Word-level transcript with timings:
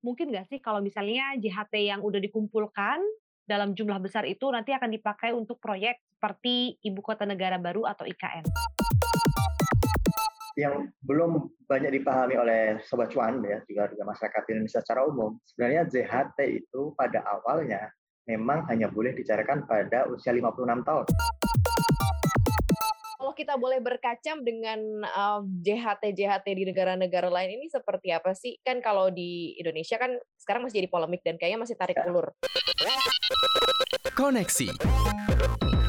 mungkin 0.00 0.32
nggak 0.32 0.48
sih 0.48 0.58
kalau 0.64 0.80
misalnya 0.80 1.36
JHT 1.36 1.74
yang 1.76 2.00
udah 2.00 2.20
dikumpulkan 2.20 3.00
dalam 3.44 3.76
jumlah 3.76 4.00
besar 4.00 4.24
itu 4.24 4.48
nanti 4.48 4.72
akan 4.72 4.88
dipakai 4.88 5.36
untuk 5.36 5.60
proyek 5.60 6.00
seperti 6.16 6.78
Ibu 6.80 7.00
Kota 7.04 7.28
Negara 7.28 7.60
Baru 7.60 7.84
atau 7.84 8.08
IKN? 8.08 8.46
Yang 10.58 10.92
belum 11.04 11.50
banyak 11.66 12.00
dipahami 12.00 12.36
oleh 12.36 12.62
Sobat 12.84 13.12
Cuan 13.12 13.40
ya, 13.44 13.60
juga 13.64 13.88
juga 13.90 14.04
masyarakat 14.08 14.42
Indonesia 14.50 14.80
secara 14.82 15.06
umum, 15.06 15.38
sebenarnya 15.46 15.82
JHT 15.88 16.38
itu 16.48 16.92
pada 16.96 17.24
awalnya 17.26 17.90
memang 18.28 18.68
hanya 18.70 18.86
boleh 18.86 19.16
dicarikan 19.16 19.64
pada 19.66 20.06
usia 20.06 20.30
56 20.30 20.86
tahun 20.86 21.06
kita 23.40 23.56
boleh 23.56 23.80
berkacam 23.80 24.44
dengan 24.44 25.00
uh, 25.00 25.40
JHT 25.64 26.12
JHT 26.12 26.44
di 26.44 26.64
negara-negara 26.68 27.32
lain 27.32 27.56
ini 27.56 27.72
seperti 27.72 28.12
apa 28.12 28.36
sih? 28.36 28.60
Kan 28.60 28.84
kalau 28.84 29.08
di 29.08 29.56
Indonesia 29.56 29.96
kan 29.96 30.12
sekarang 30.36 30.68
masih 30.68 30.84
jadi 30.84 30.92
polemik 30.92 31.24
dan 31.24 31.40
kayaknya 31.40 31.64
masih 31.64 31.72
tarik 31.80 31.96
ya. 31.96 32.04
ulur. 32.04 32.36
Koneksi. 34.12 34.76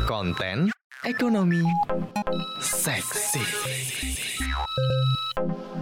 Konten 0.08 0.72
ekonomi 1.04 1.60
seksi. 2.64 3.44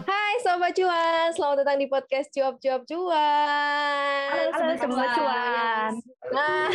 Hai 0.09 0.34
Sobat 0.42 0.73
Cuan, 0.73 1.30
selamat 1.38 1.58
datang 1.62 1.78
di 1.78 1.86
podcast 1.86 2.34
Cuap 2.34 2.58
Cuap 2.58 2.81
Cuan. 2.90 4.26
Halo, 4.34 4.50
Halo 4.58 4.73
Sobat 4.73 5.09
Cuan. 5.14 5.92
Nah, 6.34 6.70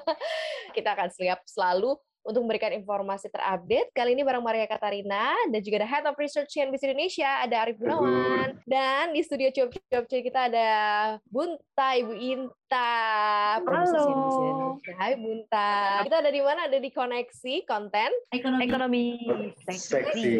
kita 0.76 0.96
akan 0.96 1.12
siap 1.12 1.44
selalu 1.44 2.00
untuk 2.22 2.46
memberikan 2.46 2.70
informasi 2.70 3.26
terupdate. 3.28 3.90
Kali 3.90 4.14
ini 4.14 4.22
bareng 4.22 4.42
Maria 4.42 4.66
Katarina 4.70 5.34
dan 5.50 5.60
juga 5.60 5.82
ada 5.82 5.88
Head 5.90 6.04
of 6.06 6.18
Research 6.18 6.54
CNBC 6.54 6.90
Indonesia, 6.90 7.30
ada 7.42 7.66
Arif 7.66 7.76
Gunawan. 7.82 8.62
Dan 8.66 9.10
di 9.14 9.20
studio 9.26 9.50
Cuap 9.50 9.74
Cuap 9.90 10.04
kita 10.06 10.48
ada 10.50 10.68
Bunta, 11.26 11.98
Ibu 11.98 12.14
Inta. 12.14 12.94
Halo. 13.58 14.78
Hai 14.96 15.18
Bunta. 15.18 16.02
Kita 16.06 16.22
ada 16.22 16.30
di 16.30 16.40
mana? 16.40 16.70
Ada 16.70 16.78
di 16.78 16.90
Koneksi 16.94 17.54
Konten 17.66 18.10
Ekonomi. 18.30 18.62
Ekonomi. 18.64 19.06
Seksi. 19.66 20.30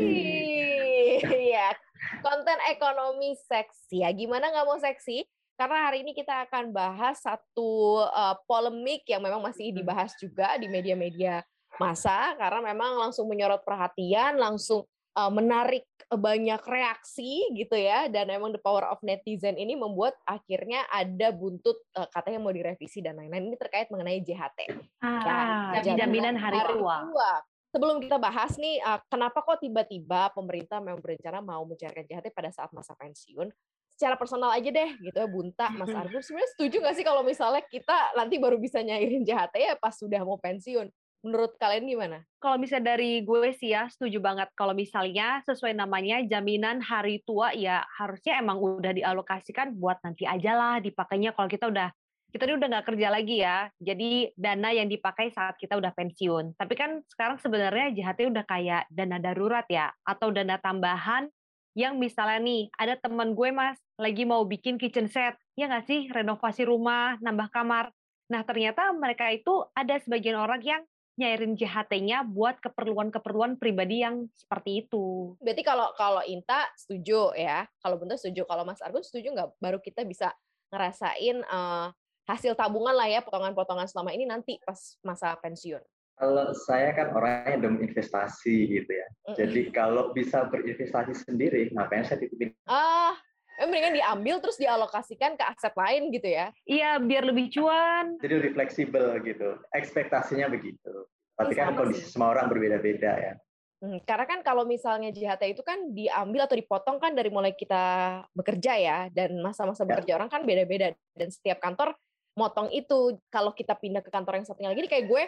Iya. 1.22 1.74
Konten 2.18 2.58
ekonomi 2.66 3.38
seksi. 3.38 4.02
Ya, 4.02 4.10
gimana 4.10 4.50
nggak 4.50 4.66
mau 4.66 4.78
seksi? 4.78 5.22
karena 5.52 5.78
hari 5.86 6.02
ini 6.02 6.10
kita 6.10 6.48
akan 6.48 6.74
bahas 6.74 7.22
satu 7.22 8.02
uh, 8.02 8.34
polemik 8.50 9.06
yang 9.06 9.22
memang 9.22 9.38
masih 9.38 9.70
dibahas 9.70 10.10
juga 10.18 10.58
di 10.58 10.66
media-media 10.66 11.44
masa 11.80 12.36
karena 12.36 12.72
memang 12.72 13.00
langsung 13.00 13.28
menyorot 13.28 13.64
perhatian, 13.64 14.36
langsung 14.36 14.84
uh, 15.16 15.32
menarik 15.32 15.84
banyak 16.12 16.60
reaksi 16.68 17.48
gitu 17.56 17.72
ya 17.72 18.04
dan 18.12 18.28
memang 18.28 18.52
the 18.52 18.60
power 18.60 18.84
of 18.84 19.00
netizen 19.00 19.56
ini 19.56 19.72
membuat 19.72 20.12
akhirnya 20.28 20.84
ada 20.92 21.32
buntut 21.32 21.80
uh, 21.96 22.04
katanya 22.12 22.44
mau 22.44 22.52
direvisi 22.52 23.00
dan 23.00 23.16
lain-lain 23.16 23.52
ini 23.52 23.56
terkait 23.56 23.88
mengenai 23.88 24.20
JHT. 24.20 24.60
Ah, 25.00 25.80
ya, 25.80 25.96
jaminan 26.04 26.36
hari, 26.36 26.60
hari 26.60 26.76
tua. 26.76 27.08
tua. 27.08 27.32
Sebelum 27.72 28.04
kita 28.04 28.20
bahas 28.20 28.60
nih, 28.60 28.84
uh, 28.84 29.00
kenapa 29.08 29.40
kok 29.40 29.64
tiba-tiba 29.64 30.28
pemerintah 30.36 30.84
memang 30.84 31.00
berencana 31.00 31.40
mau 31.40 31.64
mencairkan 31.64 32.04
JHT 32.04 32.28
pada 32.36 32.52
saat 32.52 32.68
masa 32.76 32.92
pensiun? 32.92 33.48
Secara 33.96 34.20
personal 34.20 34.52
aja 34.52 34.68
deh, 34.68 34.90
gitu 35.00 35.16
ya, 35.16 35.28
Bunta, 35.28 35.72
Mas 35.72 35.88
Argo, 35.92 36.20
sebenarnya 36.20 36.50
setuju 36.52 36.84
nggak 36.84 36.96
sih 36.96 37.04
kalau 37.04 37.24
misalnya 37.24 37.64
kita 37.64 38.12
nanti 38.16 38.36
baru 38.36 38.60
bisa 38.60 38.84
nyairin 38.84 39.24
JHT 39.24 39.56
ya 39.56 39.74
pas 39.80 39.96
sudah 39.96 40.20
mau 40.20 40.36
pensiun? 40.36 40.92
Menurut 41.22 41.54
kalian 41.54 41.86
gimana? 41.86 42.18
Kalau 42.42 42.58
misalnya 42.58 42.98
dari 42.98 43.22
gue 43.22 43.54
sih 43.54 43.70
ya 43.70 43.86
setuju 43.86 44.18
banget. 44.18 44.50
Kalau 44.58 44.74
misalnya 44.74 45.38
sesuai 45.46 45.78
namanya 45.78 46.18
jaminan 46.26 46.82
hari 46.82 47.22
tua 47.22 47.54
ya 47.54 47.86
harusnya 47.94 48.42
emang 48.42 48.58
udah 48.58 48.90
dialokasikan 48.90 49.78
buat 49.78 50.02
nanti 50.02 50.26
aja 50.26 50.58
lah 50.58 50.74
dipakainya 50.82 51.30
kalau 51.38 51.46
kita 51.46 51.70
udah 51.70 51.94
kita 52.32 52.48
ini 52.48 52.56
udah 52.58 52.68
nggak 52.74 52.86
kerja 52.90 53.08
lagi 53.12 53.36
ya. 53.38 53.70
Jadi 53.78 54.34
dana 54.34 54.74
yang 54.74 54.90
dipakai 54.90 55.30
saat 55.30 55.54
kita 55.62 55.78
udah 55.78 55.94
pensiun. 55.94 56.58
Tapi 56.58 56.74
kan 56.74 57.06
sekarang 57.06 57.38
sebenarnya 57.38 57.94
JHT 57.94 58.20
udah 58.26 58.44
kayak 58.48 58.90
dana 58.90 59.22
darurat 59.22 59.68
ya 59.70 59.94
atau 60.02 60.34
dana 60.34 60.58
tambahan 60.58 61.30
yang 61.72 61.96
misalnya 61.96 62.40
nih 62.40 62.68
ada 62.76 63.00
teman 63.00 63.32
gue 63.32 63.48
mas 63.48 63.80
lagi 63.96 64.28
mau 64.28 64.44
bikin 64.44 64.76
kitchen 64.76 65.08
set 65.08 65.40
ya 65.56 65.68
nggak 65.68 65.88
sih 65.88 66.00
renovasi 66.12 66.68
rumah 66.68 67.16
nambah 67.24 67.48
kamar 67.48 67.88
nah 68.28 68.44
ternyata 68.44 68.92
mereka 68.92 69.32
itu 69.32 69.64
ada 69.72 69.96
sebagian 70.00 70.36
orang 70.36 70.60
yang 70.60 70.82
nyairin 71.20 71.54
JHT-nya 71.54 72.24
buat 72.24 72.56
keperluan-keperluan 72.64 73.60
pribadi 73.60 74.00
yang 74.00 74.26
seperti 74.32 74.86
itu. 74.86 75.36
Berarti 75.44 75.62
kalau 75.62 75.92
kalau 75.96 76.22
Inta 76.24 76.68
setuju 76.72 77.36
ya, 77.36 77.68
kalau 77.84 78.00
Bunda 78.00 78.16
setuju, 78.16 78.48
kalau 78.48 78.64
Mas 78.64 78.80
Argun 78.80 79.04
setuju 79.04 79.36
nggak? 79.36 79.48
Baru 79.60 79.78
kita 79.84 80.08
bisa 80.08 80.32
ngerasain 80.72 81.44
uh, 81.44 81.92
hasil 82.24 82.56
tabungan 82.56 82.96
lah 82.96 83.08
ya, 83.12 83.20
potongan-potongan 83.20 83.84
selama 83.90 84.16
ini 84.16 84.24
nanti 84.24 84.56
pas 84.64 84.96
masa 85.04 85.36
pensiun. 85.36 85.82
Kalau 86.16 86.54
saya 86.54 86.94
kan 86.94 87.12
orangnya 87.12 87.66
dem 87.66 87.82
investasi 87.82 88.70
gitu 88.70 88.92
ya. 88.92 89.08
Mm 89.08 89.16
-hmm. 89.26 89.36
Jadi 89.36 89.60
kalau 89.74 90.14
bisa 90.16 90.48
berinvestasi 90.48 91.12
sendiri, 91.18 91.68
ngapain 91.74 92.06
saya 92.06 92.20
titipin? 92.22 92.54
Ah, 92.68 93.16
mendingan 93.60 93.94
diambil 93.94 94.36
terus 94.40 94.56
dialokasikan 94.56 95.36
ke 95.36 95.44
aset 95.44 95.74
lain 95.76 96.08
gitu 96.12 96.28
ya. 96.28 96.50
Iya, 96.64 96.98
biar 97.02 97.28
lebih 97.28 97.52
cuan. 97.52 98.16
Jadi 98.20 98.34
lebih 98.38 98.52
fleksibel 98.56 99.20
gitu. 99.22 99.60
Ekspektasinya 99.72 100.48
begitu. 100.48 101.08
Tapi 101.36 101.52
kan 101.56 101.74
kondisi 101.74 102.04
sih. 102.06 102.10
semua 102.16 102.32
orang 102.32 102.48
berbeda-beda 102.48 103.12
ya. 103.18 103.34
Hmm, 103.82 103.98
karena 104.06 104.26
kan 104.30 104.40
kalau 104.46 104.62
misalnya 104.62 105.10
JHT 105.10 105.58
itu 105.58 105.62
kan 105.66 105.90
diambil 105.90 106.46
atau 106.46 106.54
dipotong 106.54 107.02
kan 107.02 107.18
dari 107.18 107.34
mulai 107.34 107.50
kita 107.50 108.22
bekerja 108.30 108.78
ya, 108.78 108.98
dan 109.10 109.42
masa-masa 109.42 109.82
ya. 109.82 109.88
bekerja 109.90 110.12
orang 110.22 110.30
kan 110.30 110.46
beda-beda. 110.46 110.94
Dan 111.18 111.28
setiap 111.34 111.58
kantor 111.58 111.98
motong 112.38 112.70
itu. 112.70 113.18
Kalau 113.26 113.50
kita 113.50 113.74
pindah 113.74 114.00
ke 114.00 114.10
kantor 114.14 114.38
yang 114.38 114.46
satunya 114.46 114.70
lagi, 114.70 114.86
kayak 114.86 115.06
gue, 115.10 115.22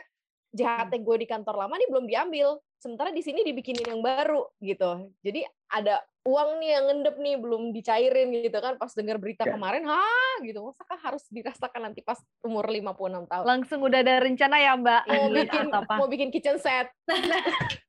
JHT 0.54 1.02
gue 1.02 1.16
di 1.18 1.26
kantor 1.26 1.66
lama 1.66 1.74
nih 1.74 1.88
belum 1.90 2.06
diambil. 2.06 2.62
Sementara 2.78 3.10
di 3.10 3.20
sini 3.20 3.42
dibikinin 3.42 3.84
yang 3.84 4.00
baru 4.00 4.46
gitu. 4.62 5.10
Jadi 5.26 5.42
ada 5.74 5.98
uang 6.24 6.62
nih 6.62 6.70
yang 6.80 6.84
ngendep 6.88 7.16
nih 7.20 7.36
belum 7.36 7.62
dicairin 7.76 8.32
gitu 8.32 8.56
kan 8.56 8.80
pas 8.80 8.88
dengar 8.96 9.20
berita 9.20 9.44
ya. 9.44 9.60
kemarin 9.60 9.84
ha 9.84 10.00
gitu 10.40 10.64
masakah 10.64 10.96
harus 10.96 11.20
dirasakan 11.28 11.92
nanti 11.92 12.00
pas 12.00 12.16
umur 12.40 12.64
56 12.64 13.28
tahun 13.28 13.44
langsung 13.44 13.84
udah 13.84 14.00
ada 14.00 14.24
rencana 14.24 14.56
ya 14.56 14.72
mbak 14.72 15.04
mau 15.04 15.28
bikin 15.28 15.68
apa? 15.68 15.94
mau 16.00 16.08
bikin 16.08 16.32
kitchen 16.32 16.56
set 16.56 16.88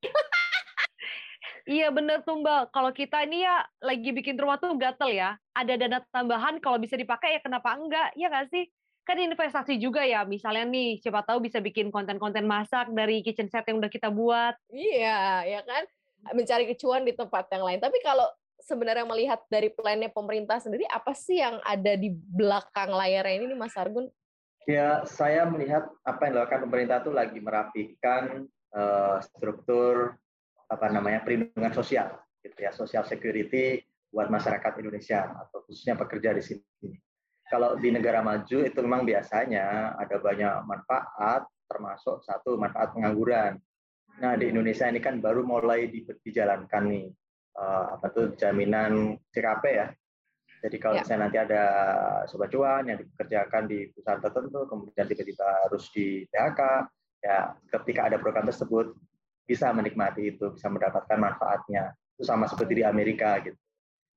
Iya 1.66 1.90
bener 1.90 2.22
tuh 2.22 2.38
Mbak. 2.46 2.70
Kalau 2.70 2.94
kita 2.94 3.26
ini 3.26 3.42
ya 3.42 3.66
lagi 3.82 4.14
bikin 4.14 4.38
rumah 4.38 4.62
tuh 4.62 4.78
gatel 4.78 5.10
ya. 5.10 5.34
Ada 5.58 5.82
dana 5.82 5.98
tambahan 6.14 6.62
kalau 6.62 6.78
bisa 6.78 6.94
dipakai 6.94 7.34
ya 7.34 7.42
kenapa 7.42 7.74
enggak? 7.74 8.14
Ya 8.14 8.30
nggak 8.30 8.54
sih? 8.54 8.70
Kan 9.06 9.22
investasi 9.22 9.78
juga 9.78 10.02
ya. 10.02 10.26
Misalnya 10.26 10.66
nih 10.66 10.98
siapa 10.98 11.22
tahu 11.22 11.46
bisa 11.46 11.62
bikin 11.62 11.94
konten-konten 11.94 12.50
masak 12.50 12.90
dari 12.90 13.22
kitchen 13.22 13.48
set 13.48 13.70
yang 13.70 13.78
udah 13.78 13.92
kita 13.94 14.10
buat. 14.10 14.58
Iya, 14.74 15.46
ya 15.46 15.62
kan? 15.62 15.86
mencari 16.34 16.66
kecuan 16.66 17.06
di 17.06 17.14
tempat 17.14 17.46
yang 17.54 17.64
lain. 17.68 17.80
Tapi 17.84 18.02
kalau 18.02 18.26
sebenarnya 18.58 19.06
melihat 19.06 19.46
dari 19.52 19.70
plannya 19.70 20.10
pemerintah 20.10 20.58
sendiri, 20.58 20.88
apa 20.90 21.14
sih 21.14 21.38
yang 21.38 21.62
ada 21.62 21.94
di 21.94 22.10
belakang 22.10 22.90
layar 22.90 23.30
ini, 23.30 23.54
Mas 23.54 23.78
Argun? 23.78 24.10
Ya, 24.66 25.06
saya 25.06 25.46
melihat 25.46 25.86
apa 26.02 26.26
yang 26.26 26.42
dilakukan 26.42 26.66
pemerintah 26.66 26.98
itu 27.06 27.12
lagi 27.14 27.38
merapikan 27.38 28.50
uh, 28.74 29.22
struktur 29.22 30.18
apa 30.66 30.90
namanya 30.90 31.22
perlindungan 31.22 31.70
sosial, 31.70 32.10
gitu 32.42 32.58
ya, 32.58 32.74
social 32.74 33.06
security 33.06 33.86
buat 34.10 34.34
masyarakat 34.34 34.82
Indonesia 34.82 35.30
atau 35.30 35.62
khususnya 35.70 35.94
pekerja 35.94 36.34
di 36.34 36.42
sini. 36.42 36.98
Kalau 37.46 37.78
di 37.78 37.94
negara 37.94 38.26
maju 38.26 38.58
itu 38.66 38.80
memang 38.82 39.06
biasanya 39.06 39.94
ada 40.02 40.18
banyak 40.18 40.66
manfaat, 40.66 41.46
termasuk 41.70 42.26
satu 42.26 42.58
manfaat 42.58 42.98
pengangguran. 42.98 43.62
Nah 44.18 44.34
di 44.34 44.50
Indonesia 44.50 44.90
ini 44.90 44.98
kan 44.98 45.22
baru 45.22 45.46
mulai 45.46 45.92
di, 45.92 46.02
dijalankan 46.02 46.84
nih 46.90 47.06
uh, 47.60 48.00
apa 48.00 48.08
tuh 48.10 48.34
jaminan 48.34 49.20
CKP 49.30 49.64
ya. 49.70 49.88
Jadi 50.66 50.78
kalau 50.82 50.98
ya. 50.98 51.02
misalnya 51.06 51.22
nanti 51.30 51.38
ada 51.38 51.64
sobat 52.26 52.50
cuan 52.50 52.90
yang 52.90 52.98
dikerjakan 52.98 53.70
di 53.70 53.94
perusahaan 53.94 54.22
tertentu, 54.24 54.60
kemudian 54.66 55.06
tiba-tiba 55.06 55.48
harus 55.70 55.84
di 55.94 56.26
PHK, 56.26 56.62
ya 57.22 57.54
ketika 57.70 58.02
ada 58.10 58.18
program 58.18 58.50
tersebut 58.50 58.98
bisa 59.46 59.70
menikmati 59.70 60.34
itu, 60.34 60.50
bisa 60.58 60.66
mendapatkan 60.74 61.22
manfaatnya. 61.22 61.94
Itu 62.18 62.26
sama 62.26 62.50
seperti 62.50 62.82
di 62.82 62.84
Amerika 62.88 63.38
gitu. 63.46 63.60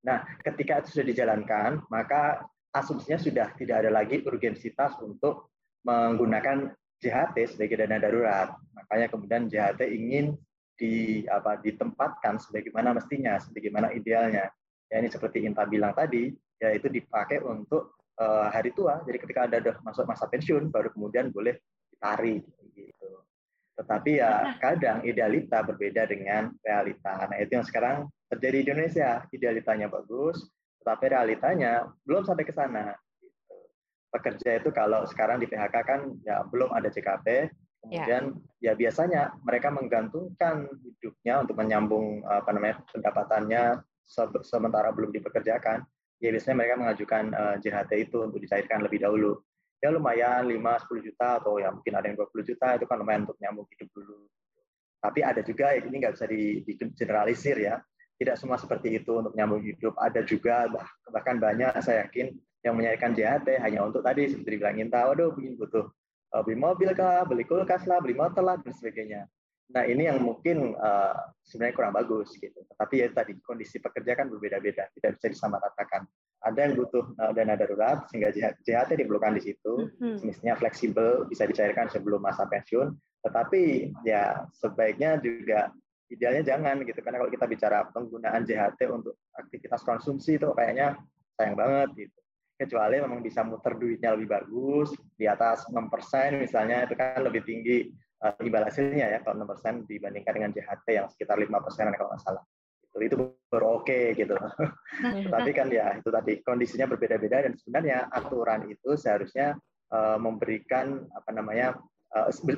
Nah, 0.08 0.24
ketika 0.40 0.80
itu 0.80 0.88
sudah 0.96 1.06
dijalankan, 1.10 1.84
maka 1.92 2.48
asumsinya 2.72 3.18
sudah 3.20 3.48
tidak 3.56 3.86
ada 3.86 3.90
lagi 3.92 4.20
urgensitas 4.24 4.96
untuk 5.00 5.52
menggunakan 5.86 6.74
JHT 6.98 7.56
sebagai 7.56 7.86
dana 7.86 7.96
darurat. 8.02 8.48
Makanya 8.74 9.06
kemudian 9.08 9.42
JHT 9.46 9.80
ingin 9.88 10.34
di 10.78 11.26
apa 11.26 11.58
ditempatkan 11.58 12.38
sebagaimana 12.38 12.94
mestinya, 12.94 13.38
sebagaimana 13.38 13.90
idealnya. 13.94 14.46
Ya 14.88 14.96
ini 15.02 15.10
seperti 15.10 15.44
Inta 15.44 15.66
bilang 15.68 15.92
tadi, 15.92 16.32
ya 16.58 16.72
itu 16.72 16.88
dipakai 16.88 17.42
untuk 17.42 17.98
uh, 18.18 18.48
hari 18.48 18.72
tua. 18.72 19.02
Jadi 19.04 19.18
ketika 19.20 19.46
ada 19.46 19.58
udah 19.60 19.76
masuk 19.84 20.04
masa 20.06 20.30
pensiun, 20.30 20.70
baru 20.70 20.88
kemudian 20.94 21.30
boleh 21.34 21.58
ditarik 21.92 22.46
gitu. 22.72 23.10
Tetapi 23.78 24.10
ya 24.18 24.58
kadang 24.58 25.06
idealita 25.06 25.62
berbeda 25.62 26.06
dengan 26.10 26.50
realita. 26.62 27.26
Nah 27.30 27.36
itu 27.38 27.58
yang 27.58 27.66
sekarang 27.66 27.96
terjadi 28.26 28.56
di 28.58 28.64
Indonesia. 28.70 29.10
Idealitanya 29.30 29.86
bagus, 29.86 30.50
tetapi 30.88 31.12
realitanya 31.12 31.84
belum 32.08 32.24
sampai 32.24 32.48
ke 32.48 32.56
sana. 32.56 32.96
pekerja 34.08 34.56
itu 34.56 34.72
kalau 34.72 35.04
sekarang 35.04 35.36
di 35.36 35.44
PHK 35.44 35.76
kan 35.84 36.00
ya 36.24 36.40
belum 36.48 36.72
ada 36.72 36.88
JKP, 36.88 37.52
kemudian 37.84 38.40
ya, 38.56 38.72
ya 38.72 38.72
biasanya 38.72 39.36
mereka 39.44 39.68
menggantungkan 39.68 40.64
hidupnya 40.80 41.44
untuk 41.44 41.60
menyambung 41.60 42.24
apa 42.24 42.48
namanya 42.56 42.80
pendapatannya 42.88 43.84
sementara 44.48 44.96
belum 44.96 45.12
dipekerjakan. 45.12 45.84
Ya 46.24 46.32
biasanya 46.32 46.56
mereka 46.56 46.74
mengajukan 46.80 47.24
uh, 47.36 47.60
eh, 47.60 47.68
JHT 47.68 47.92
itu 48.08 48.16
untuk 48.24 48.40
dicairkan 48.40 48.80
lebih 48.80 49.04
dahulu. 49.04 49.44
Ya 49.84 49.92
lumayan 49.92 50.48
5-10 50.48 51.04
juta 51.04 51.28
atau 51.44 51.60
ya 51.60 51.68
mungkin 51.68 51.92
ada 51.92 52.08
yang 52.08 52.16
20 52.16 52.48
juta 52.48 52.80
itu 52.80 52.88
kan 52.88 52.96
lumayan 52.96 53.28
untuk 53.28 53.36
nyambung 53.44 53.68
hidup 53.76 53.92
dulu. 53.92 54.24
Tapi 55.04 55.20
ada 55.20 55.44
juga 55.44 55.76
ini 55.76 56.00
nggak 56.00 56.16
bisa 56.16 56.24
di, 56.24 56.64
di 56.64 56.72
generalisir 56.96 57.60
ya. 57.60 57.76
Tidak 58.18 58.34
semua 58.34 58.58
seperti 58.58 58.98
itu 58.98 59.22
untuk 59.22 59.32
nyambung 59.38 59.62
hidup. 59.62 59.94
Ada 59.94 60.26
juga 60.26 60.66
bahkan 61.14 61.38
banyak 61.38 61.70
saya 61.78 62.02
yakin 62.06 62.34
yang 62.66 62.74
menyairkan 62.74 63.14
JHT 63.14 63.62
hanya 63.62 63.86
untuk 63.86 64.02
tadi 64.02 64.26
seperti 64.26 64.58
dibilangin 64.58 64.90
tahu, 64.90 65.14
aduh 65.14 65.30
ingin 65.38 65.54
butuh 65.54 65.86
uh, 66.34 66.42
beli 66.42 66.58
mobil 66.58 66.90
kah, 66.98 67.22
beli 67.22 67.46
kulkas 67.46 67.86
lah, 67.86 68.02
beli 68.02 68.18
motor 68.18 68.42
lah 68.42 68.58
dan 68.58 68.74
sebagainya. 68.74 69.30
Nah 69.68 69.84
ini 69.84 70.08
yang 70.08 70.24
mungkin 70.24 70.72
uh, 70.80 71.12
sebenarnya 71.44 71.76
kurang 71.76 71.94
bagus 71.94 72.32
gitu. 72.40 72.56
Tapi 72.72 73.04
ya 73.04 73.12
tadi 73.12 73.36
kondisi 73.44 73.76
pekerja 73.78 74.16
kan 74.16 74.32
berbeda-beda, 74.32 74.88
tidak 74.96 75.20
bisa 75.20 75.26
disamaratakan. 75.28 76.08
Ada 76.40 76.58
yang 76.70 76.74
butuh 76.78 77.04
uh, 77.20 77.32
dana 77.36 77.54
darurat 77.58 78.08
sehingga 78.08 78.32
JHT 78.64 78.96
diperlukan 78.96 79.36
di 79.36 79.42
situ, 79.52 79.92
mm-hmm. 80.00 80.24
semestinya 80.24 80.54
fleksibel 80.56 81.28
bisa 81.28 81.44
dicairkan 81.44 81.92
sebelum 81.92 82.24
masa 82.24 82.48
pensiun. 82.48 82.96
Tetapi 83.26 83.92
ya 84.08 84.46
sebaiknya 84.56 85.20
juga 85.20 85.74
idealnya 86.08 86.42
jangan 86.44 86.80
gitu 86.84 87.00
karena 87.04 87.20
kalau 87.20 87.32
kita 87.32 87.46
bicara 87.46 87.78
penggunaan 87.92 88.42
JHT 88.48 88.80
untuk 88.88 89.14
aktivitas 89.36 89.84
konsumsi 89.84 90.40
itu 90.40 90.48
kayaknya 90.56 90.96
sayang 91.36 91.54
banget 91.54 92.08
gitu. 92.08 92.18
Kecuali 92.58 92.98
memang 92.98 93.22
bisa 93.22 93.46
muter 93.46 93.78
duitnya 93.78 94.18
lebih 94.18 94.34
bagus 94.34 94.90
di 95.14 95.30
atas 95.30 95.62
6% 95.70 95.78
misalnya 96.42 96.90
itu 96.90 96.98
kan 96.98 97.22
lebih 97.22 97.46
tinggi 97.46 97.86
uh, 98.24 98.34
imbal 98.42 98.66
hasilnya 98.66 99.14
ya 99.14 99.18
kalau 99.22 99.46
6% 99.46 99.86
dibandingkan 99.86 100.32
dengan 100.34 100.50
JHT 100.50 100.86
yang 100.90 101.06
sekitar 101.06 101.38
5% 101.38 101.54
kalau 101.94 102.10
nggak 102.10 102.22
salah. 102.24 102.42
Itu 102.88 102.98
itu 103.04 103.14
baru 103.46 103.78
oke 103.78 103.86
okay, 103.86 104.04
gitu. 104.18 104.34
Tapi 105.34 105.50
kan 105.54 105.70
ya 105.70 105.94
itu 105.94 106.10
tadi 106.10 106.42
kondisinya 106.42 106.90
berbeda-beda 106.90 107.46
dan 107.46 107.54
sebenarnya 107.54 108.10
aturan 108.10 108.66
itu 108.66 108.98
seharusnya 108.98 109.54
uh, 109.94 110.18
memberikan 110.18 111.06
apa 111.14 111.30
namanya 111.30 111.78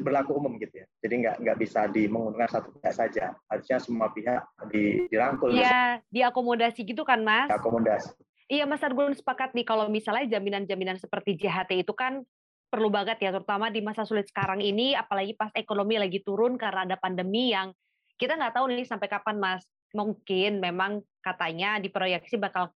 berlaku 0.01 0.39
umum 0.39 0.57
gitu 0.63 0.83
ya. 0.83 0.87
Jadi 1.03 1.15
nggak 1.27 1.37
nggak 1.43 1.59
bisa 1.59 1.91
dimenguntungkan 1.91 2.51
satu 2.51 2.71
pihak 2.79 2.95
saja. 2.95 3.35
Harusnya 3.51 3.79
semua 3.83 4.09
pihak 4.15 4.47
di, 4.71 5.11
dirangkul. 5.11 5.51
Iya, 5.51 6.01
diakomodasi 6.11 6.87
gitu 6.87 7.03
kan, 7.03 7.23
Mas? 7.27 7.51
Diakomodasi. 7.51 8.15
Iya, 8.51 8.67
Mas 8.67 8.83
Argun 8.83 9.15
sepakat 9.15 9.55
nih 9.55 9.63
kalau 9.63 9.87
misalnya 9.87 10.27
jaminan-jaminan 10.39 10.99
seperti 10.99 11.39
JHT 11.39 11.87
itu 11.87 11.95
kan 11.95 12.27
perlu 12.71 12.91
banget 12.91 13.19
ya, 13.19 13.35
terutama 13.35 13.67
di 13.71 13.83
masa 13.83 14.07
sulit 14.07 14.31
sekarang 14.31 14.63
ini, 14.63 14.95
apalagi 14.95 15.35
pas 15.35 15.51
ekonomi 15.59 15.99
lagi 15.99 16.23
turun 16.23 16.55
karena 16.55 16.87
ada 16.87 16.97
pandemi 16.99 17.51
yang 17.51 17.75
kita 18.15 18.39
nggak 18.39 18.55
tahu 18.55 18.71
nih 18.71 18.87
sampai 18.87 19.11
kapan, 19.11 19.39
Mas. 19.39 19.63
Mungkin 19.91 20.63
memang 20.63 21.03
katanya 21.19 21.83
diproyeksi 21.83 22.39
bakal 22.39 22.71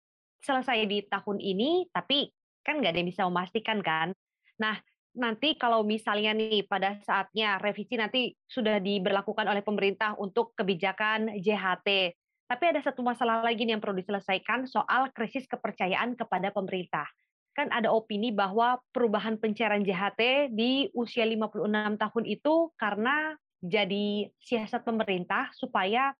selesai 0.43 0.87
di 0.87 1.03
tahun 1.07 1.43
ini, 1.43 1.91
tapi 1.91 2.31
kan 2.63 2.79
nggak 2.79 2.91
ada 2.95 2.99
yang 3.03 3.09
bisa 3.11 3.27
memastikan 3.27 3.83
kan. 3.83 4.15
Nah, 4.59 4.79
nanti 5.15 5.59
kalau 5.59 5.83
misalnya 5.83 6.31
nih 6.31 6.63
pada 6.67 6.95
saatnya 7.03 7.59
revisi 7.59 7.99
nanti 7.99 8.31
sudah 8.47 8.79
diberlakukan 8.79 9.43
oleh 9.47 9.63
pemerintah 9.63 10.15
untuk 10.15 10.55
kebijakan 10.55 11.35
JHT. 11.39 12.15
Tapi 12.51 12.63
ada 12.67 12.83
satu 12.83 12.99
masalah 13.03 13.43
lagi 13.43 13.63
nih 13.63 13.79
yang 13.79 13.83
perlu 13.83 13.99
diselesaikan 13.99 14.67
soal 14.67 15.11
krisis 15.15 15.47
kepercayaan 15.47 16.19
kepada 16.19 16.51
pemerintah. 16.51 17.07
Kan 17.55 17.71
ada 17.71 17.91
opini 17.91 18.31
bahwa 18.31 18.79
perubahan 18.91 19.39
pencairan 19.39 19.83
JHT 19.83 20.51
di 20.55 20.87
usia 20.95 21.27
56 21.27 21.67
tahun 21.99 22.23
itu 22.27 22.55
karena 22.75 23.35
jadi 23.63 24.31
siasat 24.41 24.83
pemerintah 24.83 25.51
supaya 25.55 26.15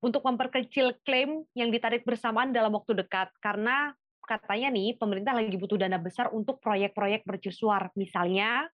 untuk 0.00 0.24
memperkecil 0.24 0.96
klaim 1.04 1.44
yang 1.52 1.68
ditarik 1.68 2.02
bersamaan 2.08 2.56
dalam 2.56 2.72
waktu 2.72 2.96
dekat 3.04 3.28
karena 3.44 3.92
katanya 4.24 4.68
nih 4.72 4.96
pemerintah 4.96 5.34
lagi 5.34 5.56
butuh 5.56 5.80
dana 5.80 5.98
besar 5.98 6.30
untuk 6.30 6.62
proyek-proyek 6.62 7.26
mercusuar, 7.26 7.90
misalnya 7.96 8.68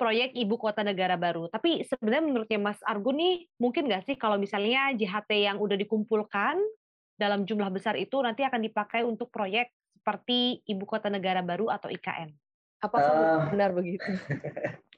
proyek 0.00 0.32
ibu 0.32 0.56
kota 0.56 0.80
negara 0.80 1.20
baru. 1.20 1.52
Tapi 1.52 1.84
sebenarnya 1.84 2.24
menurutnya 2.24 2.58
Mas 2.60 2.80
Argun 2.88 3.20
nih 3.20 3.34
mungkin 3.60 3.84
nggak 3.88 4.08
sih 4.08 4.16
kalau 4.16 4.40
misalnya 4.40 4.96
JHT 4.96 5.30
yang 5.36 5.60
udah 5.60 5.76
dikumpulkan 5.76 6.56
dalam 7.20 7.44
jumlah 7.44 7.68
besar 7.68 8.00
itu 8.00 8.16
nanti 8.24 8.40
akan 8.40 8.64
dipakai 8.64 9.04
untuk 9.04 9.28
proyek 9.28 9.68
seperti 10.00 10.64
ibu 10.64 10.88
kota 10.88 11.12
negara 11.12 11.44
baru 11.44 11.68
atau 11.68 11.92
IKN? 11.92 12.32
Apakah 12.80 13.12
uh, 13.12 13.40
benar 13.52 13.76
begitu? 13.76 14.08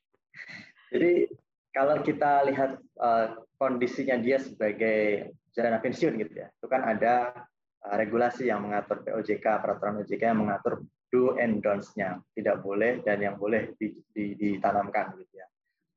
Jadi 0.95 1.27
kalau 1.75 1.99
kita 2.07 2.47
lihat 2.47 2.79
uh, 3.03 3.43
kondisinya 3.59 4.23
dia 4.23 4.39
sebagai 4.39 5.35
dana 5.51 5.83
pensiun 5.83 6.15
gitu 6.23 6.47
ya, 6.47 6.47
itu 6.47 6.67
kan 6.71 6.87
ada 6.87 7.35
Eh, 7.35 7.52
regulasi 7.83 8.47
yang 8.47 8.63
mengatur 8.63 9.03
POJK, 9.03 9.43
peraturan 9.59 10.03
OJK 10.07 10.23
yang 10.23 10.41
mengatur 10.47 10.87
do 11.11 11.35
and 11.37 11.61
don'ts-nya, 11.61 12.23
tidak 12.39 12.63
boleh 12.63 13.03
dan 13.03 13.21
yang 13.21 13.37
boleh 13.37 13.75
ditanamkan 14.15 15.13
gitu 15.19 15.35
ya. 15.35 15.47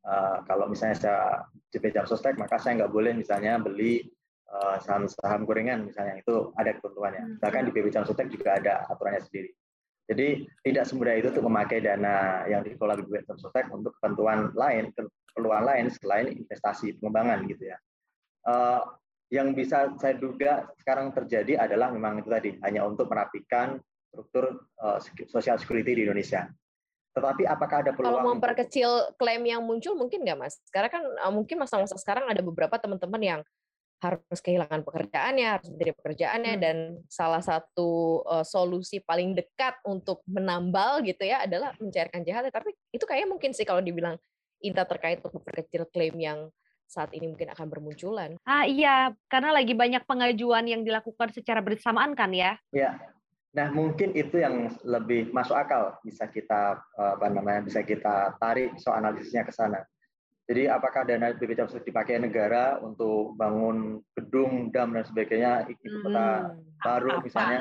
Uh, 0.06 0.38
kalau 0.46 0.70
misalnya 0.70 0.98
saya 0.98 1.22
JP 1.74 1.94
Jam 1.94 2.06
Sostek, 2.06 2.38
maka 2.38 2.62
saya 2.62 2.84
nggak 2.84 2.94
boleh 2.94 3.14
misalnya 3.18 3.58
beli 3.58 4.06
uh, 4.54 4.78
saham-saham 4.82 5.48
gorengan 5.48 5.88
misalnya 5.88 6.22
itu 6.22 6.54
ada 6.60 6.78
ketentuannya. 6.78 7.24
Hmm. 7.24 7.38
Bahkan 7.42 7.62
di 7.70 7.72
PB 7.74 7.88
Jam 7.90 8.06
Sostek 8.06 8.30
juga 8.30 8.60
ada 8.60 8.86
aturannya 8.90 9.24
sendiri. 9.26 9.50
Jadi 10.06 10.46
tidak 10.62 10.86
semudah 10.86 11.18
itu 11.18 11.34
untuk 11.34 11.50
memakai 11.50 11.82
dana 11.82 12.46
yang 12.46 12.62
dikelola 12.62 13.02
di 13.02 13.06
Jam 13.26 13.38
Sostek 13.42 13.66
untuk 13.74 13.98
ketentuan 13.98 14.54
lain, 14.54 14.94
keperluan 14.94 15.66
lain 15.66 15.86
selain 15.90 16.30
investasi 16.30 17.02
pengembangan 17.02 17.50
gitu 17.50 17.74
ya. 17.74 17.78
Uh, 18.46 18.86
yang 19.34 19.58
bisa 19.58 19.90
saya 19.98 20.16
duga 20.16 20.70
sekarang 20.78 21.10
terjadi 21.10 21.66
adalah 21.66 21.90
memang 21.90 22.22
itu 22.22 22.30
tadi 22.30 22.50
hanya 22.62 22.86
untuk 22.86 23.10
merapikan 23.10 23.82
struktur 24.14 24.70
uh, 24.80 25.02
social 25.28 25.58
security 25.58 25.98
di 25.98 26.02
Indonesia. 26.06 26.48
Tetapi 27.16 27.48
apakah 27.48 27.78
ada 27.82 27.92
peluang 27.96 28.22
kalau 28.22 28.32
memperkecil 28.36 28.90
klaim 29.16 29.44
yang 29.48 29.64
muncul 29.64 29.96
mungkin 29.96 30.24
nggak 30.24 30.40
mas? 30.40 30.60
Sekarang 30.68 30.92
kan 30.92 31.04
uh, 31.26 31.34
mungkin 31.34 31.58
masa-masa 31.58 31.96
sekarang 31.98 32.28
ada 32.28 32.44
beberapa 32.44 32.76
teman-teman 32.78 33.22
yang 33.24 33.42
harus 34.04 34.40
kehilangan 34.44 34.84
pekerjaannya, 34.84 35.48
harus 35.48 35.68
menjadi 35.72 35.92
pekerjaannya, 35.96 36.54
hmm. 36.60 36.62
dan 36.62 36.78
salah 37.08 37.40
satu 37.40 38.22
uh, 38.28 38.44
solusi 38.44 39.00
paling 39.02 39.34
dekat 39.34 39.80
untuk 39.88 40.22
menambal 40.28 41.00
gitu 41.02 41.24
ya 41.24 41.48
adalah 41.48 41.74
mencairkan 41.80 42.22
JHT. 42.22 42.52
Tapi 42.52 42.76
itu 42.92 43.04
kayaknya 43.08 43.30
mungkin 43.32 43.52
sih 43.56 43.66
kalau 43.66 43.80
dibilang 43.82 44.20
Inta 44.64 44.88
terkait 44.88 45.20
untuk 45.20 45.44
memperkecil 45.44 45.88
klaim 45.92 46.16
yang 46.16 46.40
saat 46.86 47.12
ini 47.12 47.30
mungkin 47.30 47.52
akan 47.52 47.68
bermunculan. 47.68 48.38
Ah 48.46 48.64
iya, 48.64 49.12
karena 49.28 49.52
lagi 49.52 49.74
banyak 49.74 50.06
pengajuan 50.06 50.66
yang 50.70 50.86
dilakukan 50.86 51.34
secara 51.34 51.60
bersamaan 51.60 52.14
kan 52.14 52.32
ya? 52.32 52.56
Iya. 52.72 52.98
Nah 53.56 53.72
mungkin 53.72 54.12
itu 54.14 54.40
yang 54.40 54.76
lebih 54.84 55.32
masuk 55.32 55.56
akal 55.56 55.96
bisa 56.04 56.28
kita 56.28 56.80
apa 57.00 57.28
namanya 57.32 57.64
bisa 57.64 57.82
kita 57.82 58.36
tarik 58.38 58.76
soal 58.78 59.00
analisisnya 59.00 59.48
ke 59.48 59.52
sana. 59.56 59.82
Jadi 60.46 60.70
apakah 60.70 61.10
dana 61.10 61.34
BPJS 61.34 61.82
dipakai 61.82 62.22
negara 62.22 62.78
untuk 62.78 63.34
bangun 63.34 63.98
gedung, 64.14 64.70
dam 64.70 64.94
dan 64.94 65.02
sebagainya 65.02 65.66
ibu 65.66 66.06
kota 66.06 66.54
hmm, 66.54 66.86
baru 66.86 67.10
apakah? 67.18 67.26
misalnya? 67.26 67.60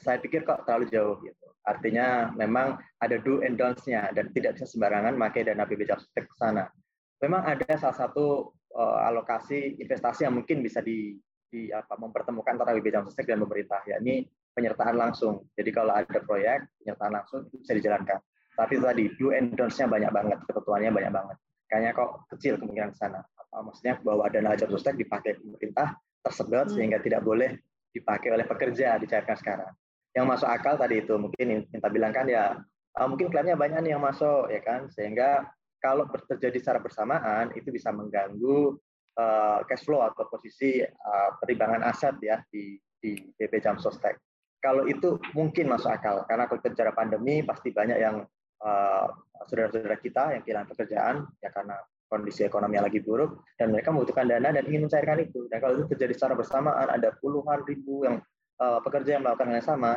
Saya 0.00 0.16
pikir 0.16 0.48
kok 0.48 0.64
terlalu 0.64 0.88
jauh 0.88 1.20
gitu. 1.20 1.46
Artinya 1.60 2.32
memang 2.40 2.80
ada 3.04 3.20
do 3.20 3.44
and 3.44 3.60
don'ts-nya 3.60 4.16
dan 4.16 4.32
tidak 4.32 4.56
bisa 4.56 4.64
sembarangan 4.64 5.12
pakai 5.20 5.44
dana 5.44 5.68
BPJS 5.68 6.08
ke 6.16 6.34
sana 6.40 6.72
memang 7.20 7.44
ada 7.44 7.68
salah 7.76 7.96
satu 7.96 8.50
uh, 8.74 8.98
alokasi 9.06 9.76
investasi 9.78 10.26
yang 10.26 10.40
mungkin 10.40 10.64
bisa 10.64 10.80
di, 10.80 11.16
di 11.52 11.68
apa 11.70 11.96
mempertemukan 12.00 12.56
antara 12.56 12.72
BB 12.76 12.90
Jamstek 12.90 13.28
dan 13.28 13.40
pemerintah 13.44 13.80
yakni 13.86 14.26
penyertaan 14.56 14.96
langsung. 14.98 15.46
Jadi 15.54 15.70
kalau 15.70 15.94
ada 15.94 16.18
proyek 16.24 16.66
penyertaan 16.82 17.12
langsung 17.14 17.46
itu 17.46 17.60
bisa 17.62 17.72
dijalankan. 17.76 18.18
Tapi 18.56 18.74
tadi 18.76 19.04
do 19.16 19.30
and 19.30 19.54
don'ts-nya 19.54 19.86
banyak 19.86 20.10
banget, 20.10 20.38
ketentuannya 20.44 20.90
banyak 20.90 21.12
banget. 21.14 21.36
Kayaknya 21.70 21.90
kok 21.94 22.10
kecil 22.34 22.58
kemungkinan 22.58 22.90
ke 22.92 22.98
sana. 22.98 23.20
Maksudnya 23.50 23.94
bahwa 24.02 24.26
dana 24.30 24.58
Jamstek 24.58 24.98
dipakai 24.98 25.38
pemerintah 25.38 25.94
tersedot 26.22 26.66
hmm. 26.68 26.74
sehingga 26.76 26.98
tidak 27.00 27.22
boleh 27.22 27.56
dipakai 27.90 28.30
oleh 28.34 28.46
pekerja 28.46 28.98
dicairkan 28.98 29.36
sekarang. 29.38 29.72
Yang 30.14 30.26
masuk 30.26 30.48
akal 30.50 30.74
tadi 30.74 31.02
itu 31.02 31.14
mungkin 31.14 31.46
yang 31.46 31.62
kita 31.70 31.88
bilang 31.90 32.12
kan 32.14 32.26
ya 32.26 32.58
uh, 32.98 33.06
mungkin 33.06 33.30
klaimnya 33.30 33.54
banyak 33.54 33.86
nih 33.86 33.92
yang 33.94 34.02
masuk 34.02 34.50
ya 34.50 34.60
kan 34.62 34.90
sehingga 34.90 35.46
kalau 35.80 36.04
terjadi 36.28 36.60
secara 36.60 36.78
bersamaan 36.78 37.50
itu 37.56 37.72
bisa 37.72 37.90
mengganggu 37.90 38.76
uh, 39.16 39.60
cash 39.64 39.88
flow 39.88 40.04
atau 40.04 40.28
posisi 40.28 40.84
uh, 40.84 41.30
perimbangan 41.40 41.82
aset 41.88 42.14
ya 42.20 42.38
di 42.52 42.76
di 43.00 43.16
BP 43.16 43.64
Jam 43.64 43.80
Sostek. 43.80 44.20
Kalau 44.60 44.84
itu 44.84 45.16
mungkin 45.32 45.72
masuk 45.72 45.88
akal 45.88 46.28
karena 46.28 46.44
kalau 46.44 46.60
bicara 46.60 46.92
pandemi 46.92 47.40
pasti 47.40 47.72
banyak 47.72 47.96
yang 47.96 48.20
uh, 48.60 49.06
saudara-saudara 49.48 49.96
kita 49.96 50.36
yang 50.36 50.42
kehilangan 50.44 50.68
pekerjaan 50.68 51.14
ya 51.40 51.48
karena 51.48 51.80
kondisi 52.10 52.44
ekonomi 52.44 52.76
yang 52.76 52.84
lagi 52.84 53.00
buruk 53.00 53.46
dan 53.56 53.72
mereka 53.72 53.94
membutuhkan 53.94 54.26
dana 54.28 54.52
dan 54.52 54.66
ingin 54.68 54.84
mencairkan 54.84 55.24
itu. 55.24 55.48
Dan 55.48 55.62
kalau 55.64 55.80
itu 55.80 55.86
terjadi 55.96 56.12
secara 56.12 56.34
bersamaan 56.36 56.92
ada 56.92 57.14
puluhan 57.22 57.64
ribu 57.64 58.04
yang 58.04 58.20
uh, 58.60 58.82
pekerja 58.84 59.16
yang 59.16 59.22
melakukan 59.24 59.48
hal 59.54 59.56
yang 59.62 59.68
sama, 59.70 59.92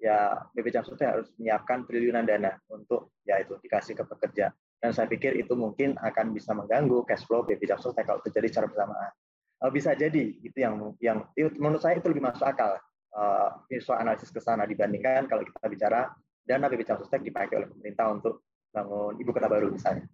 ya 0.00 0.46
BP 0.54 0.72
Jam 0.72 0.86
Sostek 0.86 1.12
harus 1.12 1.28
menyiapkan 1.36 1.84
triliunan 1.84 2.24
dana 2.24 2.56
untuk 2.72 3.12
ya 3.26 3.42
itu 3.42 3.58
dikasih 3.60 3.98
ke 3.98 4.04
pekerja. 4.06 4.54
Dan 4.86 4.94
saya 4.94 5.10
pikir 5.10 5.34
itu 5.34 5.58
mungkin 5.58 5.98
akan 5.98 6.30
bisa 6.30 6.54
mengganggu 6.54 7.02
cash 7.10 7.26
flow 7.26 7.42
BP 7.42 7.66
Sostek 7.74 8.06
kalau 8.06 8.22
terjadi 8.22 8.46
secara 8.46 8.66
bersamaan. 8.70 9.10
Uh, 9.58 9.70
bisa 9.74 9.98
jadi 9.98 10.30
itu 10.38 10.54
yang 10.54 10.94
yang 11.02 11.26
menurut 11.58 11.82
saya 11.82 11.98
itu 11.98 12.06
lebih 12.06 12.22
masuk 12.22 12.46
akal 12.46 12.78
uh, 13.18 13.50
visual 13.66 13.98
analisis 13.98 14.30
ke 14.30 14.38
sana 14.38 14.62
dibandingkan 14.62 15.26
kalau 15.26 15.42
kita 15.42 15.66
bicara 15.66 16.14
dana 16.46 16.70
BP 16.70 16.86
Jam 16.86 17.02
Sostek 17.02 17.26
dipakai 17.26 17.64
oleh 17.64 17.68
pemerintah 17.74 18.06
untuk 18.14 18.46
bangun 18.70 19.18
ibu 19.18 19.32
kota 19.34 19.48
baru 19.48 19.72
misalnya 19.72 20.06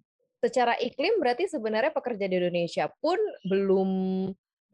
secara 0.43 0.75
iklim 0.83 1.23
berarti 1.23 1.47
sebenarnya 1.47 1.95
pekerja 1.95 2.26
di 2.26 2.35
Indonesia 2.41 2.91
pun 2.99 3.21
belum 3.47 3.91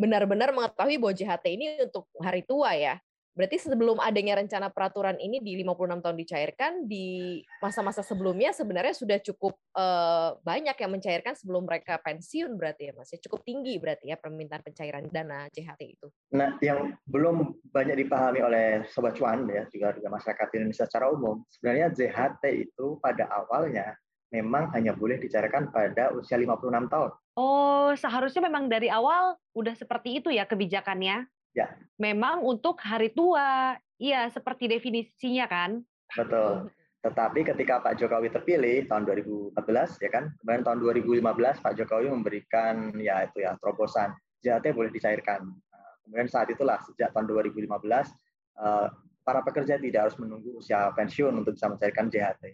benar-benar 0.01 0.55
mengetahui 0.57 0.97
bahwa 0.97 1.13
JHT 1.13 1.45
ini 1.53 1.67
untuk 1.85 2.07
hari 2.23 2.47
tua 2.47 2.73
ya. 2.73 2.97
Berarti 3.39 3.55
sebelum 3.63 4.03
adanya 4.03 4.43
rencana 4.43 4.67
peraturan 4.67 5.15
ini 5.23 5.39
di 5.39 5.55
56 5.63 6.03
tahun 6.03 6.17
dicairkan, 6.19 6.73
di 6.91 7.39
masa-masa 7.63 8.03
sebelumnya 8.03 8.51
sebenarnya 8.51 8.99
sudah 8.99 9.23
cukup 9.23 9.55
uh, 9.79 10.35
banyak 10.43 10.75
yang 10.75 10.91
mencairkan 10.91 11.39
sebelum 11.39 11.63
mereka 11.63 12.03
pensiun 12.03 12.59
berarti 12.59 12.91
ya 12.91 12.93
Mas. 12.99 13.15
Ya, 13.15 13.23
cukup 13.23 13.47
tinggi 13.47 13.79
berarti 13.79 14.11
ya 14.11 14.19
permintaan 14.19 14.67
pencairan 14.67 15.07
dana 15.07 15.47
JHT 15.55 15.83
itu. 15.87 16.11
Nah, 16.35 16.59
yang 16.59 16.99
belum 17.07 17.63
banyak 17.71 17.95
dipahami 18.03 18.43
oleh 18.43 18.83
Sobat 18.91 19.15
Cuan 19.15 19.47
ya, 19.47 19.71
juga 19.71 19.95
juga 19.95 20.11
masyarakat 20.19 20.49
Indonesia 20.59 20.91
secara 20.91 21.07
umum, 21.07 21.47
sebenarnya 21.55 21.95
JHT 21.95 22.43
itu 22.51 22.99
pada 22.99 23.31
awalnya 23.31 23.95
memang 24.35 24.75
hanya 24.75 24.93
boleh 24.99 25.15
dicairkan 25.23 25.71
pada 25.71 26.11
usia 26.11 26.35
56 26.35 26.91
tahun. 26.91 27.11
Oh, 27.39 27.95
seharusnya 27.95 28.51
memang 28.51 28.67
dari 28.67 28.91
awal 28.91 29.39
udah 29.55 29.79
seperti 29.79 30.19
itu 30.19 30.35
ya 30.35 30.43
kebijakannya? 30.43 31.23
Ya. 31.59 31.67
Memang 31.99 32.47
untuk 32.47 32.79
hari 32.79 33.11
tua. 33.11 33.75
Iya, 33.99 34.31
seperti 34.31 34.71
definisinya 34.71 35.51
kan? 35.51 35.83
Betul. 36.15 36.71
Tetapi 37.03 37.43
ketika 37.43 37.83
Pak 37.83 37.99
Jokowi 37.99 38.31
terpilih 38.31 38.87
tahun 38.87 39.03
2014 39.07 39.59
ya 40.03 40.11
kan, 40.11 40.31
kemudian 40.39 40.63
tahun 40.63 40.79
2015 40.83 41.63
Pak 41.63 41.75
Jokowi 41.75 42.07
memberikan 42.11 42.95
ya 42.99 43.27
itu 43.27 43.43
ya 43.43 43.59
terobosan 43.59 44.15
JHT 44.39 44.71
boleh 44.71 44.91
dicairkan. 44.95 45.47
Nah, 45.51 45.91
kemudian 46.07 46.31
saat 46.31 46.47
itulah 46.51 46.79
sejak 46.87 47.11
tahun 47.11 47.27
2015 47.27 47.67
eh, 47.67 48.87
para 49.27 49.41
pekerja 49.43 49.79
tidak 49.83 50.11
harus 50.11 50.17
menunggu 50.23 50.63
usia 50.63 50.91
pensiun 50.95 51.35
untuk 51.39 51.59
bisa 51.59 51.71
mencairkan 51.71 52.07
JHT. 52.07 52.45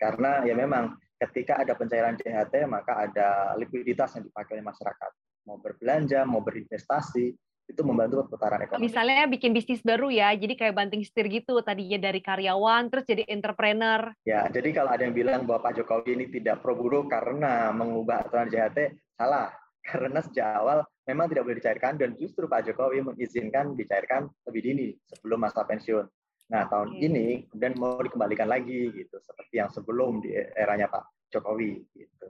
Karena 0.00 0.40
ya 0.44 0.56
memang 0.56 0.96
ketika 1.20 1.60
ada 1.60 1.72
pencairan 1.76 2.16
JHT 2.16 2.64
maka 2.68 3.08
ada 3.08 3.56
likuiditas 3.56 4.16
yang 4.16 4.24
dipakai 4.28 4.60
oleh 4.60 4.66
masyarakat 4.68 5.10
mau 5.44 5.60
berbelanja 5.60 6.24
mau 6.24 6.40
berinvestasi 6.40 7.32
itu 7.64 7.80
membantu 7.80 8.24
perputaran 8.24 8.60
ekonomi. 8.60 8.86
Misalnya 8.86 9.24
bikin 9.24 9.56
bisnis 9.56 9.80
baru 9.80 10.12
ya, 10.12 10.30
jadi 10.36 10.52
kayak 10.52 10.74
banting 10.76 11.02
setir 11.02 11.26
gitu, 11.32 11.58
tadinya 11.64 11.96
dari 11.96 12.20
karyawan 12.20 12.92
terus 12.92 13.04
jadi 13.08 13.24
entrepreneur. 13.28 14.12
Ya, 14.28 14.46
jadi 14.52 14.68
kalau 14.76 14.90
ada 14.92 15.02
yang 15.02 15.16
bilang 15.16 15.48
bahwa 15.48 15.70
Pak 15.70 15.80
Jokowi 15.80 16.16
ini 16.16 16.26
tidak 16.28 16.60
pro 16.60 16.76
buruh 16.76 17.08
karena 17.08 17.72
mengubah 17.72 18.28
aturan 18.28 18.52
JHT, 18.52 18.94
salah. 19.16 19.50
Karena 19.84 20.16
sejak 20.24 20.64
awal 20.64 20.80
memang 21.04 21.28
tidak 21.28 21.44
boleh 21.44 21.60
dicairkan 21.60 22.00
dan 22.00 22.16
justru 22.16 22.48
Pak 22.48 22.72
Jokowi 22.72 23.04
mengizinkan 23.04 23.76
dicairkan 23.76 24.32
lebih 24.48 24.64
dini 24.64 24.96
sebelum 25.04 25.44
masa 25.44 25.60
pensiun. 25.60 26.08
Nah, 26.48 26.64
tahun 26.72 26.96
okay. 26.96 27.04
ini 27.04 27.26
kemudian 27.52 27.76
mau 27.76 28.00
dikembalikan 28.00 28.48
lagi 28.48 28.88
gitu, 28.88 29.16
seperti 29.20 29.60
yang 29.60 29.68
sebelum 29.68 30.24
di 30.24 30.32
eranya 30.32 30.88
Pak 30.88 31.28
Jokowi 31.32 31.84
gitu. 31.92 32.26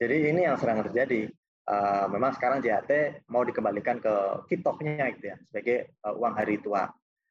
Jadi 0.00 0.16
ini 0.32 0.48
yang 0.48 0.56
sedang 0.56 0.80
terjadi. 0.84 1.28
Uh, 1.68 2.10
memang 2.10 2.34
sekarang 2.34 2.58
JHT 2.64 3.24
mau 3.30 3.46
dikembalikan 3.46 4.02
ke 4.02 4.14
kitoknya 4.50 5.12
gitu 5.14 5.30
ya, 5.30 5.36
sebagai 5.48 5.94
uh, 6.02 6.16
uang 6.18 6.34
hari 6.34 6.58
tua. 6.58 6.88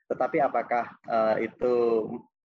Tetapi 0.08 0.38
apakah 0.40 0.96
uh, 1.06 1.36
itu 1.42 1.74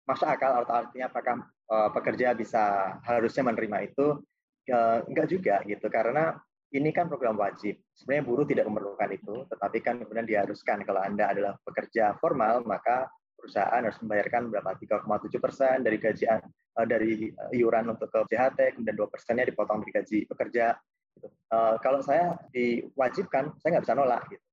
masuk 0.06 0.28
akal 0.28 0.62
atau 0.62 0.74
artinya 0.86 1.10
apakah 1.10 1.42
uh, 1.72 1.90
pekerja 1.90 2.38
bisa 2.38 2.96
harusnya 3.08 3.48
menerima 3.48 3.92
itu? 3.92 4.22
Uh, 4.70 5.02
enggak 5.10 5.28
juga 5.28 5.56
gitu, 5.66 5.90
karena 5.90 6.38
ini 6.72 6.94
kan 6.94 7.10
program 7.10 7.36
wajib. 7.36 7.82
Sebenarnya 7.98 8.24
buruh 8.24 8.46
tidak 8.46 8.66
memerlukan 8.70 9.10
itu, 9.12 9.36
tetapi 9.50 9.78
kan 9.84 10.00
kemudian 10.00 10.28
diharuskan 10.30 10.86
kalau 10.86 11.02
Anda 11.02 11.34
adalah 11.34 11.58
pekerja 11.66 12.16
formal, 12.22 12.64
maka 12.64 13.10
perusahaan 13.42 13.82
harus 13.82 13.98
membayarkan 14.06 14.54
berapa 14.54 14.78
3,7 14.78 15.42
persen 15.42 15.82
dari 15.82 15.98
gaji 15.98 16.26
dari 16.88 17.34
iuran 17.58 17.92
untuk 17.92 18.08
ke 18.08 18.20
JHT, 18.32 18.78
kemudian 18.78 18.96
dua 18.96 19.10
persennya 19.12 19.50
dipotong 19.50 19.84
dari 19.84 19.92
gaji 19.92 20.20
pekerja. 20.30 20.78
Gitu. 21.16 21.28
Uh, 21.52 21.76
kalau 21.84 22.00
saya 22.00 22.40
diwajibkan, 22.56 23.56
saya 23.60 23.70
nggak 23.78 23.86
bisa 23.86 23.96
nolak. 23.98 24.24
Gitu. 24.30 24.46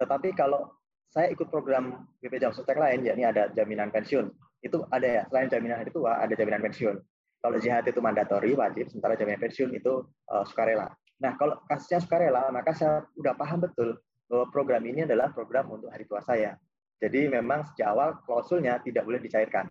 Tetapi 0.00 0.28
kalau 0.36 0.72
saya 1.12 1.32
ikut 1.32 1.48
program 1.48 2.04
BP 2.20 2.42
Jam 2.42 2.52
Sostek 2.52 2.76
lain, 2.76 3.04
yakni 3.06 3.24
ada 3.24 3.48
jaminan 3.56 3.88
pensiun. 3.88 4.28
Itu 4.60 4.84
ada 4.92 5.06
ya, 5.06 5.22
selain 5.28 5.48
jaminan 5.48 5.80
hari 5.80 5.90
tua, 5.92 6.20
ada 6.20 6.32
jaminan 6.36 6.60
pensiun. 6.64 6.96
Kalau 7.40 7.56
JHT 7.62 7.94
itu 7.94 8.02
mandatori, 8.02 8.52
wajib, 8.56 8.90
sementara 8.90 9.14
jaminan 9.14 9.40
pensiun 9.40 9.70
itu 9.76 10.02
uh, 10.32 10.44
sukarela. 10.44 10.90
Nah, 11.22 11.32
kalau 11.40 11.56
kasusnya 11.70 12.02
sukarela, 12.02 12.50
maka 12.52 12.74
saya 12.76 13.06
udah 13.16 13.32
paham 13.38 13.64
betul 13.64 13.96
bahwa 14.26 14.44
program 14.50 14.82
ini 14.84 15.06
adalah 15.06 15.30
program 15.30 15.70
untuk 15.70 15.88
hari 15.88 16.04
tua 16.04 16.20
saya. 16.20 16.58
Jadi 16.98 17.28
memang 17.28 17.62
sejak 17.72 17.92
awal 17.92 18.18
klausulnya 18.24 18.80
tidak 18.82 19.04
boleh 19.04 19.20
dicairkan 19.20 19.68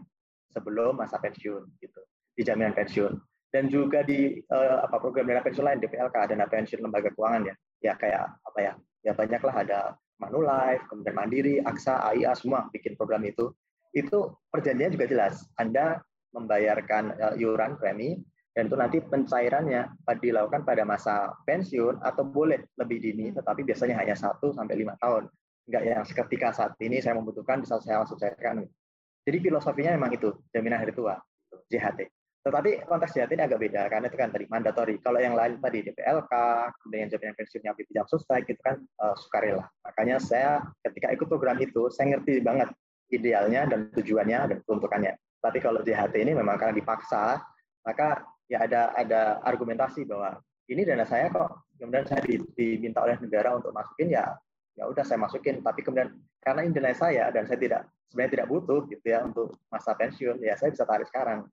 sebelum 0.53 0.95
masa 0.95 1.17
pensiun 1.19 1.67
gitu 1.81 2.01
di 2.37 2.41
jaminan 2.45 2.71
pensiun 2.71 3.11
dan 3.55 3.71
juga 3.71 4.03
di 4.03 4.43
uh, 4.51 4.83
apa 4.83 4.99
program 4.99 5.31
dana 5.31 5.39
pensiun 5.39 5.63
lain 5.63 5.79
DPLK 5.79 6.35
dana 6.35 6.43
pensiun 6.43 6.83
lembaga 6.83 7.07
keuangan 7.15 7.47
ya. 7.47 7.55
Ya 7.79 7.93
kayak 7.95 8.35
apa 8.43 8.59
ya 8.59 8.73
ya 9.07 9.11
banyaklah 9.15 9.55
ada 9.55 9.79
Manulife 10.19 10.83
kemudian 10.91 11.15
Mandiri 11.15 11.63
Aksa 11.63 12.03
AIA 12.11 12.35
semua 12.35 12.67
bikin 12.75 12.99
program 12.99 13.23
itu. 13.23 13.55
Itu 13.95 14.35
perjanjiannya 14.51 14.99
juga 14.99 15.07
jelas. 15.07 15.47
Anda 15.55 16.03
membayarkan 16.35 17.03
uh, 17.15 17.33
iuran 17.39 17.79
premi 17.79 18.19
dan 18.51 18.67
itu 18.67 18.75
nanti 18.75 18.99
pencairannya 18.99 19.87
dilakukan 20.19 20.67
pada 20.67 20.83
masa 20.83 21.31
pensiun 21.47 22.03
atau 22.03 22.27
boleh 22.27 22.59
lebih 22.75 22.99
dini 22.99 23.31
tetapi 23.31 23.63
biasanya 23.63 23.95
hanya 24.03 24.19
satu 24.19 24.51
sampai 24.51 24.75
lima 24.75 24.99
tahun. 24.99 25.31
Nggak 25.71 25.83
yang 25.87 26.03
seketika 26.03 26.51
saat 26.51 26.75
ini 26.83 26.99
saya 26.99 27.15
membutuhkan 27.15 27.63
bisa 27.63 27.79
saya 27.79 28.03
langsung 28.03 28.19
cairkan. 28.19 28.67
Jadi 29.23 29.37
filosofinya 29.39 29.95
memang 29.95 30.11
itu 30.11 30.35
jaminan 30.51 30.83
hari 30.83 30.91
tua 30.91 31.15
JHT. 31.71 32.24
Tetapi 32.45 32.85
konteks 32.85 33.17
JHT 33.17 33.31
ini 33.33 33.43
agak 33.49 33.57
beda 33.57 33.89
karena 33.89 34.05
itu 34.05 34.17
kan 34.21 34.29
tadi 34.29 34.45
mandatori. 34.45 35.01
Kalau 35.01 35.17
yang 35.17 35.33
lain 35.33 35.57
tadi 35.57 35.81
DPLK, 35.81 36.33
kemudian 36.77 37.09
jaminan 37.09 37.33
pensiunnya 37.33 37.73
tidak 37.73 38.05
Sustai 38.05 38.45
itu 38.45 38.61
kan 38.61 38.77
uh, 39.01 39.17
sukarela. 39.17 39.65
Makanya 39.81 40.21
saya 40.21 40.61
ketika 40.85 41.09
ikut 41.09 41.25
program 41.25 41.57
itu 41.57 41.89
saya 41.89 42.13
ngerti 42.13 42.45
banget 42.45 42.69
idealnya 43.09 43.65
dan 43.65 43.89
tujuannya 43.97 44.39
dan 44.53 44.57
peruntukannya. 44.61 45.17
Tapi 45.41 45.57
kalau 45.57 45.81
JHT 45.81 46.13
ini 46.21 46.37
memang 46.37 46.61
karena 46.61 46.77
dipaksa, 46.77 47.41
maka 47.81 48.21
ya 48.45 48.61
ada 48.61 48.93
ada 48.93 49.41
argumentasi 49.41 50.05
bahwa 50.05 50.37
ini 50.69 50.85
dana 50.85 51.05
saya 51.09 51.33
kok, 51.33 51.65
kemudian 51.81 52.05
saya 52.05 52.21
diminta 52.53 53.01
oleh 53.01 53.17
negara 53.25 53.57
untuk 53.57 53.73
masukin 53.73 54.13
ya 54.13 54.37
ya 54.75 54.83
udah 54.91 55.03
saya 55.07 55.15
masukin 55.15 55.63
tapi 55.63 55.81
kemudian 55.81 56.11
karena 56.43 56.67
ini 56.67 56.75
nilai 56.75 56.91
saya 56.91 57.31
dan 57.31 57.47
saya 57.47 57.55
tidak 57.55 57.81
sebenarnya 58.11 58.31
tidak 58.37 58.47
butuh 58.51 58.83
gitu 58.91 59.05
ya 59.07 59.23
untuk 59.23 59.55
masa 59.71 59.95
pensiun 59.95 60.43
ya 60.43 60.59
saya 60.59 60.75
bisa 60.75 60.83
tarik 60.83 61.07
sekarang 61.07 61.47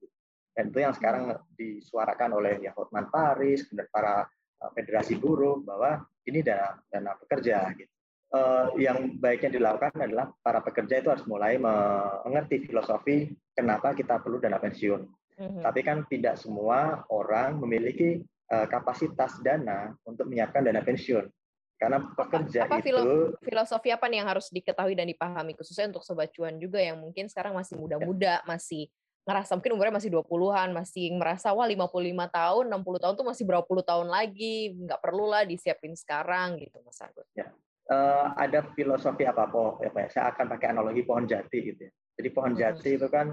dan 0.53 0.69
itu 0.69 0.79
yang 0.85 0.93
sekarang 0.93 1.33
disuarakan 1.57 2.31
oleh 2.37 2.61
ya 2.61 2.77
Hotman 2.77 3.09
Paris 3.09 3.65
kemudian 3.65 3.89
para 3.89 4.29
eh, 4.61 4.71
federasi 4.77 5.17
buruh 5.17 5.65
bahwa 5.65 6.05
ini 6.29 6.45
dana 6.45 6.77
dana 6.89 7.13
pekerja 7.19 7.73
gitu. 7.77 7.91
Uh, 8.33 8.73
yang 8.81 9.21
baiknya 9.21 9.61
dilakukan 9.61 9.93
adalah 10.09 10.33
para 10.41 10.65
pekerja 10.65 11.05
itu 11.05 11.13
harus 11.13 11.29
mulai 11.29 11.61
mengerti 11.61 12.65
filosofi 12.65 13.29
kenapa 13.53 13.93
kita 13.93 14.25
perlu 14.25 14.41
dana 14.41 14.57
pensiun. 14.57 15.05
Mm-hmm. 15.37 15.61
Tapi 15.61 15.81
kan 15.85 16.09
tidak 16.09 16.41
semua 16.41 17.05
orang 17.13 17.61
memiliki 17.61 18.25
uh, 18.49 18.65
kapasitas 18.73 19.37
dana 19.45 19.93
untuk 20.09 20.33
menyiapkan 20.33 20.65
dana 20.65 20.81
pensiun. 20.81 21.29
Karena 21.77 22.01
pekerja 22.15 22.65
apa, 22.65 22.81
apa 22.81 22.89
itu 22.89 23.37
filosofi 23.45 23.93
apa 23.93 24.09
nih 24.09 24.25
yang 24.25 24.29
harus 24.33 24.49
diketahui 24.49 24.97
dan 24.97 25.13
dipahami 25.13 25.53
khususnya 25.53 25.93
untuk 25.93 26.01
sobat 26.01 26.33
cuan 26.33 26.57
juga 26.57 26.81
yang 26.81 26.97
mungkin 26.97 27.29
sekarang 27.29 27.53
masih 27.53 27.77
muda-muda, 27.77 28.41
ya. 28.41 28.47
masih 28.49 28.89
ngerasa 29.23 29.55
mungkin 29.55 29.73
umurnya 29.79 29.95
masih 29.95 30.11
20-an, 30.11 30.69
masih 30.75 31.15
merasa 31.15 31.55
wah 31.55 31.67
55 31.67 31.87
tahun, 32.35 32.65
60 32.67 33.03
tahun 33.03 33.15
tuh 33.15 33.27
masih 33.27 33.45
berapa 33.47 33.65
puluh 33.65 33.85
tahun 33.87 34.11
lagi, 34.11 34.75
nggak 34.75 34.99
perlu 34.99 35.31
lah 35.31 35.47
disiapin 35.47 35.95
sekarang 35.95 36.59
gitu 36.59 36.83
Mas 36.83 36.99
Agus. 36.99 37.29
Ya. 37.39 37.47
Uh, 37.87 38.35
ada 38.39 38.63
filosofi 38.75 39.27
apa 39.27 39.47
po, 39.51 39.79
apa 39.83 40.07
ya, 40.07 40.09
saya 40.11 40.25
akan 40.35 40.47
pakai 40.55 40.75
analogi 40.75 41.03
pohon 41.07 41.27
jati 41.27 41.59
gitu 41.75 41.81
ya. 41.87 41.93
Jadi 42.19 42.29
pohon 42.31 42.55
jati 42.55 42.91
hmm. 42.95 42.99
itu 42.99 43.09
kan 43.11 43.27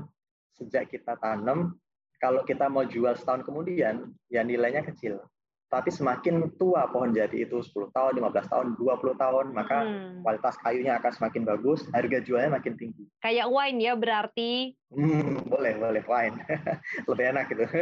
sejak 0.58 0.84
kita 0.90 1.18
tanam, 1.18 1.78
kalau 2.20 2.44
kita 2.44 2.68
mau 2.68 2.84
jual 2.84 3.16
setahun 3.16 3.48
kemudian, 3.48 4.12
ya 4.28 4.42
nilainya 4.44 4.84
kecil. 4.84 5.22
Tapi 5.70 5.94
semakin 5.94 6.58
tua 6.58 6.90
pohon 6.90 7.14
jati 7.14 7.46
itu 7.46 7.62
10 7.62 7.94
tahun, 7.94 8.18
15 8.18 8.50
tahun, 8.50 8.68
20 8.74 9.22
tahun, 9.22 9.46
maka 9.54 9.86
hmm. 9.86 10.26
kualitas 10.26 10.58
kayunya 10.66 10.98
akan 10.98 11.12
semakin 11.14 11.46
bagus, 11.46 11.86
harga 11.94 12.18
jualnya 12.26 12.58
makin 12.58 12.74
tinggi. 12.74 13.06
Kayak 13.22 13.54
wine 13.54 13.78
ya 13.78 13.94
berarti? 13.94 14.74
Hmm, 14.90 15.46
boleh, 15.46 15.78
boleh 15.78 16.02
wine. 16.10 16.42
Lebih 17.10 17.26
enak 17.38 17.46
gitu. 17.54 17.66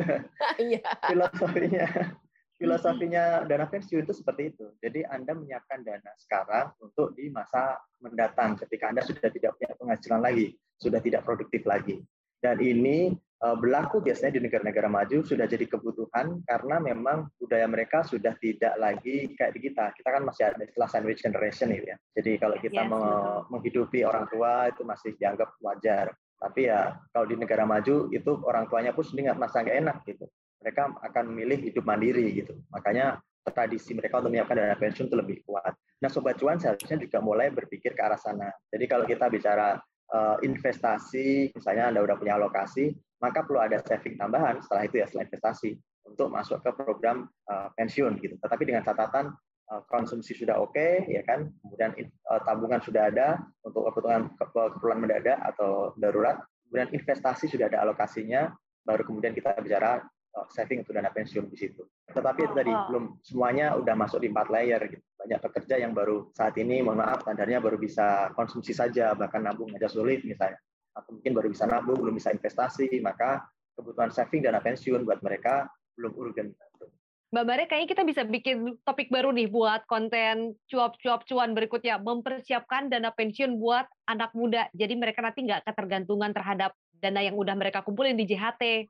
Iya. 0.68 0.84
Filosofinya 1.08 1.88
filosofinya 2.60 3.46
dana 3.46 3.70
pensiun 3.70 4.04
itu 4.04 4.14
seperti 4.14 4.52
itu. 4.52 4.66
Jadi 4.84 5.06
Anda 5.08 5.38
menyiapkan 5.38 5.86
dana 5.86 6.12
sekarang 6.20 6.74
untuk 6.82 7.14
di 7.16 7.30
masa 7.30 7.78
mendatang 8.02 8.58
ketika 8.60 8.92
Anda 8.92 9.06
sudah 9.06 9.30
tidak 9.30 9.56
punya 9.56 9.72
penghasilan 9.78 10.22
lagi, 10.22 10.58
sudah 10.82 11.00
tidak 11.00 11.24
produktif 11.24 11.64
lagi. 11.64 12.02
Dan 12.42 12.60
ini 12.62 13.14
berlaku 13.38 14.02
biasanya 14.02 14.38
di 14.38 14.42
negara-negara 14.50 14.90
maju 14.90 15.22
sudah 15.22 15.46
jadi 15.46 15.70
kebutuhan 15.70 16.42
karena 16.46 16.82
memang 16.82 17.30
budaya 17.38 17.70
mereka 17.70 18.02
sudah 18.02 18.34
tidak 18.42 18.74
lagi 18.82 19.34
kayak 19.38 19.54
di 19.54 19.60
kita. 19.70 19.94
Kita 19.94 20.10
kan 20.10 20.26
masih 20.26 20.44
ada 20.50 20.64
istilah 20.66 20.90
sandwich 20.90 21.22
generation 21.22 21.70
gitu 21.70 21.94
ya. 21.94 21.98
Jadi 22.18 22.32
kalau 22.42 22.58
kita 22.58 22.82
yes, 22.82 22.92
menghidupi 23.54 24.02
orang 24.02 24.26
tua 24.32 24.74
itu 24.74 24.82
masih 24.82 25.14
dianggap 25.22 25.54
wajar. 25.62 26.10
Tapi 26.38 26.70
ya 26.70 26.98
kalau 27.14 27.26
di 27.30 27.36
negara 27.38 27.66
maju 27.66 28.10
itu 28.10 28.32
orang 28.46 28.66
tuanya 28.70 28.94
pun 28.94 29.06
sendiri 29.06 29.34
masa 29.38 29.62
nggak 29.62 29.78
enak 29.86 29.98
gitu 30.06 30.26
mereka 30.62 30.92
akan 31.00 31.24
memilih 31.32 31.70
hidup 31.70 31.86
mandiri 31.86 32.34
gitu. 32.34 32.58
Makanya 32.74 33.22
tradisi 33.48 33.96
mereka 33.96 34.20
untuk 34.20 34.36
menyiapkan 34.36 34.60
dana 34.60 34.76
pensiun 34.76 35.08
itu 35.08 35.16
lebih 35.16 35.38
kuat. 35.48 35.72
Nah, 36.04 36.10
sobat 36.12 36.36
cuan 36.36 36.60
seharusnya 36.60 37.00
juga 37.00 37.24
mulai 37.24 37.48
berpikir 37.48 37.96
ke 37.96 38.02
arah 38.04 38.20
sana. 38.20 38.52
Jadi 38.68 38.86
kalau 38.92 39.08
kita 39.08 39.32
bicara 39.32 39.80
uh, 40.12 40.38
investasi, 40.44 41.56
misalnya 41.56 41.96
Anda 41.96 42.04
udah 42.04 42.20
punya 42.20 42.36
alokasi, 42.36 42.92
maka 43.18 43.44
perlu 43.46 43.60
ada 43.62 43.82
saving 43.82 44.16
tambahan 44.16 44.62
setelah 44.62 44.84
itu 44.86 44.96
ya 45.02 45.06
setelah 45.10 45.26
investasi 45.30 45.72
untuk 46.08 46.28
masuk 46.32 46.64
ke 46.64 46.72
program 46.72 47.28
uh, 47.50 47.68
pensiun 47.76 48.22
gitu. 48.24 48.40
Tetapi 48.40 48.64
dengan 48.64 48.84
catatan 48.86 49.34
uh, 49.74 49.82
konsumsi 49.92 50.38
sudah 50.38 50.62
oke, 50.62 50.74
okay, 50.76 51.04
ya 51.12 51.26
kan, 51.28 51.52
kemudian 51.66 51.92
uh, 52.32 52.42
tabungan 52.46 52.80
sudah 52.80 53.12
ada 53.12 53.42
untuk 53.66 53.88
kebutuhan 53.92 54.32
keperluan 54.40 55.04
mendadak 55.04 55.38
atau 55.44 55.92
darurat, 56.00 56.40
kemudian 56.70 56.90
investasi 56.96 57.52
sudah 57.52 57.68
ada 57.68 57.84
alokasinya, 57.84 58.54
baru 58.88 59.04
kemudian 59.04 59.36
kita 59.36 59.58
bicara 59.60 60.06
Oh, 60.38 60.46
saving 60.54 60.86
untuk 60.86 60.94
dana 60.94 61.10
pensiun 61.10 61.50
di 61.50 61.58
situ. 61.58 61.82
Tetapi 62.14 62.46
itu 62.46 62.54
tadi 62.54 62.70
belum 62.70 63.18
semuanya 63.26 63.74
udah 63.74 63.98
masuk 63.98 64.22
di 64.22 64.30
empat 64.30 64.54
layer 64.54 64.78
gitu. 64.86 65.02
Banyak 65.18 65.40
pekerja 65.42 65.82
yang 65.82 65.98
baru 65.98 66.30
saat 66.38 66.54
ini 66.62 66.86
mohon 66.86 67.02
maaf 67.02 67.26
standarnya 67.26 67.58
baru 67.58 67.82
bisa 67.82 68.30
konsumsi 68.38 68.70
saja 68.70 69.18
bahkan 69.18 69.42
nabung 69.42 69.74
aja 69.74 69.90
sulit 69.90 70.22
misalnya. 70.22 70.62
Atau 70.98 71.22
mungkin 71.22 71.32
baru 71.38 71.48
bisa 71.54 71.70
nabung, 71.70 72.02
belum 72.02 72.18
bisa 72.18 72.34
investasi, 72.34 72.90
maka 73.06 73.46
kebutuhan 73.78 74.10
saving 74.10 74.42
dana 74.42 74.58
pensiun 74.58 75.06
buat 75.06 75.22
mereka 75.22 75.70
belum 75.94 76.14
urgen. 76.18 76.58
Mbak 77.28 77.44
Bare, 77.44 77.64
kayaknya 77.68 77.90
kita 77.92 78.04
bisa 78.08 78.22
bikin 78.24 78.80
topik 78.88 79.12
baru 79.12 79.36
nih 79.36 79.52
buat 79.52 79.84
konten 79.84 80.56
cuap-cuap 80.72 81.28
cuan 81.28 81.52
berikutnya. 81.52 82.00
Mempersiapkan 82.00 82.88
dana 82.88 83.12
pensiun 83.12 83.60
buat 83.60 83.84
anak 84.08 84.32
muda. 84.32 84.72
Jadi 84.72 84.96
mereka 84.96 85.20
nanti 85.20 85.44
nggak 85.44 85.68
ketergantungan 85.68 86.32
terhadap 86.32 86.72
dana 87.04 87.20
yang 87.20 87.36
udah 87.36 87.52
mereka 87.60 87.84
kumpulin 87.84 88.16
di 88.16 88.24
JHT. 88.32 88.88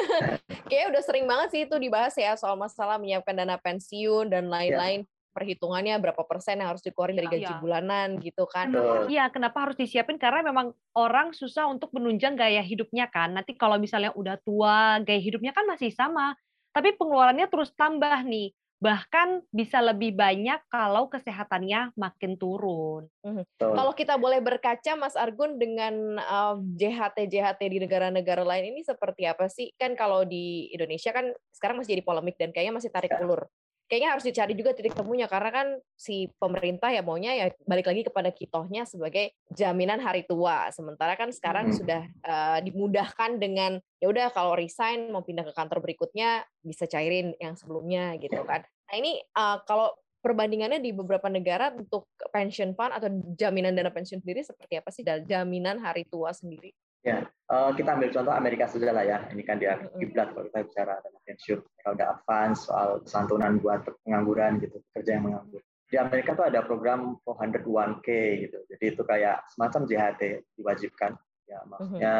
Kayaknya 0.70 0.86
udah 0.86 1.02
sering 1.02 1.26
banget 1.26 1.48
sih 1.50 1.60
itu 1.66 1.76
dibahas 1.82 2.14
ya 2.14 2.38
soal 2.38 2.54
masalah 2.54 2.94
menyiapkan 3.02 3.34
dana 3.34 3.58
pensiun 3.58 4.30
dan 4.30 4.46
lain-lain. 4.46 5.02
Ya. 5.02 5.19
Perhitungannya 5.30 5.96
berapa 6.02 6.22
persen 6.26 6.58
yang 6.58 6.74
harus 6.74 6.82
dikeluarin 6.82 7.16
dari 7.16 7.30
gaji 7.30 7.54
ya. 7.54 7.62
bulanan 7.62 8.18
gitu 8.18 8.44
kan. 8.50 8.74
Iya, 9.06 9.30
kenapa 9.30 9.66
harus 9.68 9.78
disiapin? 9.78 10.18
Karena 10.18 10.42
memang 10.42 10.74
orang 10.98 11.30
susah 11.30 11.70
untuk 11.70 11.94
menunjang 11.94 12.34
gaya 12.34 12.60
hidupnya 12.60 13.06
kan. 13.06 13.32
Nanti 13.32 13.54
kalau 13.54 13.78
misalnya 13.78 14.10
udah 14.18 14.36
tua, 14.42 14.98
gaya 15.06 15.22
hidupnya 15.22 15.54
kan 15.54 15.64
masih 15.70 15.94
sama 15.94 16.34
tapi 16.70 16.94
pengeluarannya 16.94 17.46
terus 17.50 17.74
tambah 17.74 18.22
nih. 18.26 18.54
Bahkan 18.80 19.52
bisa 19.52 19.76
lebih 19.84 20.16
banyak 20.16 20.64
kalau 20.72 21.12
kesehatannya 21.12 21.92
makin 22.00 22.40
turun. 22.40 23.12
Hmm. 23.20 23.44
Kalau 23.60 23.92
kita 23.92 24.16
boleh 24.16 24.40
berkaca, 24.40 24.96
Mas 24.96 25.20
Argun, 25.20 25.60
dengan 25.60 26.16
uh, 26.16 26.56
JHT-JHT 26.80 27.60
di 27.60 27.76
negara-negara 27.76 28.40
lain 28.40 28.72
ini 28.72 28.80
seperti 28.80 29.28
apa 29.28 29.52
sih? 29.52 29.76
Kan 29.76 29.92
kalau 30.00 30.24
di 30.24 30.72
Indonesia 30.72 31.12
kan 31.12 31.28
sekarang 31.52 31.76
masih 31.76 32.00
jadi 32.00 32.04
polemik 32.08 32.40
dan 32.40 32.56
kayaknya 32.56 32.80
masih 32.80 32.88
tarik 32.88 33.12
ya. 33.12 33.20
ulur 33.20 33.52
kayaknya 33.90 34.14
harus 34.14 34.22
dicari 34.22 34.54
juga 34.54 34.70
titik 34.70 34.94
temunya 34.94 35.26
karena 35.26 35.50
kan 35.50 35.66
si 35.98 36.30
pemerintah 36.38 36.94
ya 36.94 37.02
maunya 37.02 37.34
ya 37.34 37.50
balik 37.66 37.90
lagi 37.90 38.06
kepada 38.06 38.30
kitohnya 38.30 38.86
sebagai 38.86 39.34
jaminan 39.50 39.98
hari 39.98 40.22
tua. 40.22 40.70
Sementara 40.70 41.18
kan 41.18 41.34
sekarang 41.34 41.74
hmm. 41.74 41.76
sudah 41.76 42.02
uh, 42.22 42.58
dimudahkan 42.62 43.42
dengan 43.42 43.82
ya 43.98 44.06
udah 44.06 44.30
kalau 44.30 44.54
resign 44.54 45.10
mau 45.10 45.26
pindah 45.26 45.42
ke 45.42 45.50
kantor 45.50 45.82
berikutnya 45.82 46.46
bisa 46.62 46.86
cairin 46.86 47.34
yang 47.42 47.58
sebelumnya 47.58 48.14
gitu 48.22 48.38
ya. 48.38 48.46
kan. 48.46 48.62
Nah 48.62 48.94
ini 48.94 49.18
uh, 49.34 49.58
kalau 49.66 49.90
perbandingannya 50.22 50.78
di 50.78 50.94
beberapa 50.94 51.26
negara 51.26 51.74
untuk 51.74 52.06
pension 52.30 52.70
fund 52.78 52.94
atau 52.94 53.10
jaminan 53.34 53.74
dana 53.74 53.90
pensiun 53.90 54.22
sendiri 54.22 54.46
seperti 54.46 54.78
apa 54.78 54.94
sih 54.94 55.02
dan 55.02 55.26
jaminan 55.26 55.82
hari 55.82 56.06
tua 56.06 56.30
sendiri? 56.30 56.70
Ya, 57.00 57.24
uh, 57.48 57.72
kita 57.72 57.96
ambil 57.96 58.12
contoh 58.12 58.32
Amerika 58.36 58.68
saja 58.68 58.92
lah 58.92 59.04
ya. 59.04 59.24
Ini 59.32 59.42
kan 59.44 59.56
dia 59.56 59.80
kiblat 59.96 60.36
kalau 60.36 60.44
kita 60.52 60.58
bicara 60.68 60.92
dana 61.00 61.18
pensiun. 61.24 61.60
Kalau 61.80 61.94
udah 61.96 62.08
advance 62.12 62.58
soal 62.68 62.88
santunan 63.08 63.56
buat 63.56 63.88
pengangguran 64.04 64.60
gitu, 64.60 64.84
kerja 64.92 65.16
yang 65.16 65.24
menganggur. 65.32 65.64
Di 65.90 65.96
Amerika 65.96 66.36
tuh 66.36 66.46
ada 66.46 66.60
program 66.62 67.16
401k 67.24 68.08
gitu. 68.46 68.58
Jadi 68.68 68.84
itu 68.94 69.02
kayak 69.02 69.48
semacam 69.48 69.80
JHT 69.88 70.22
diwajibkan. 70.60 71.12
Ya, 71.48 71.58
maksudnya 71.66 72.14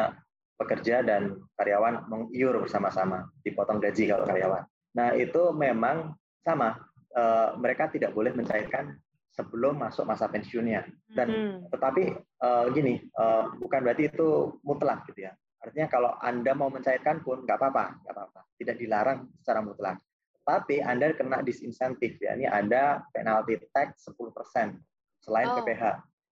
pekerja 0.59 1.05
dan 1.05 1.39
karyawan 1.55 2.05
mengiur 2.09 2.59
bersama-sama, 2.59 3.29
dipotong 3.45 3.79
gaji 3.79 4.11
kalau 4.11 4.25
karyawan. 4.27 4.65
Nah 4.97 5.13
itu 5.15 5.53
memang 5.53 6.17
sama. 6.41 6.77
Uh, 7.11 7.59
mereka 7.59 7.91
tidak 7.91 8.15
boleh 8.15 8.31
mencairkan 8.31 8.95
sebelum 9.31 9.79
masuk 9.79 10.03
masa 10.03 10.27
pensiunnya. 10.27 10.83
Dan 11.07 11.27
hmm. 11.31 11.55
tetapi 11.71 12.03
uh, 12.43 12.65
gini, 12.75 12.99
uh, 13.15 13.51
bukan 13.55 13.79
berarti 13.83 14.11
itu 14.11 14.59
mutlak 14.61 15.07
gitu 15.07 15.27
ya. 15.27 15.33
Artinya 15.61 15.87
kalau 15.87 16.11
Anda 16.19 16.51
mau 16.57 16.67
mencairkan 16.73 17.21
pun 17.21 17.47
nggak 17.47 17.57
apa-apa, 17.57 17.85
nggak 18.03 18.13
apa-apa. 18.13 18.39
Tidak 18.59 18.75
dilarang 18.75 19.29
secara 19.39 19.61
mutlak. 19.63 19.97
Tapi 20.41 20.81
Anda 20.81 21.13
kena 21.13 21.45
disinsentif 21.45 22.17
ya. 22.17 22.33
Ini 22.33 22.49
ada 22.49 23.05
penalti 23.13 23.55
tax 23.71 24.09
10% 24.09 24.73
selain 25.21 25.47
oh. 25.53 25.61
PPH. 25.61 25.83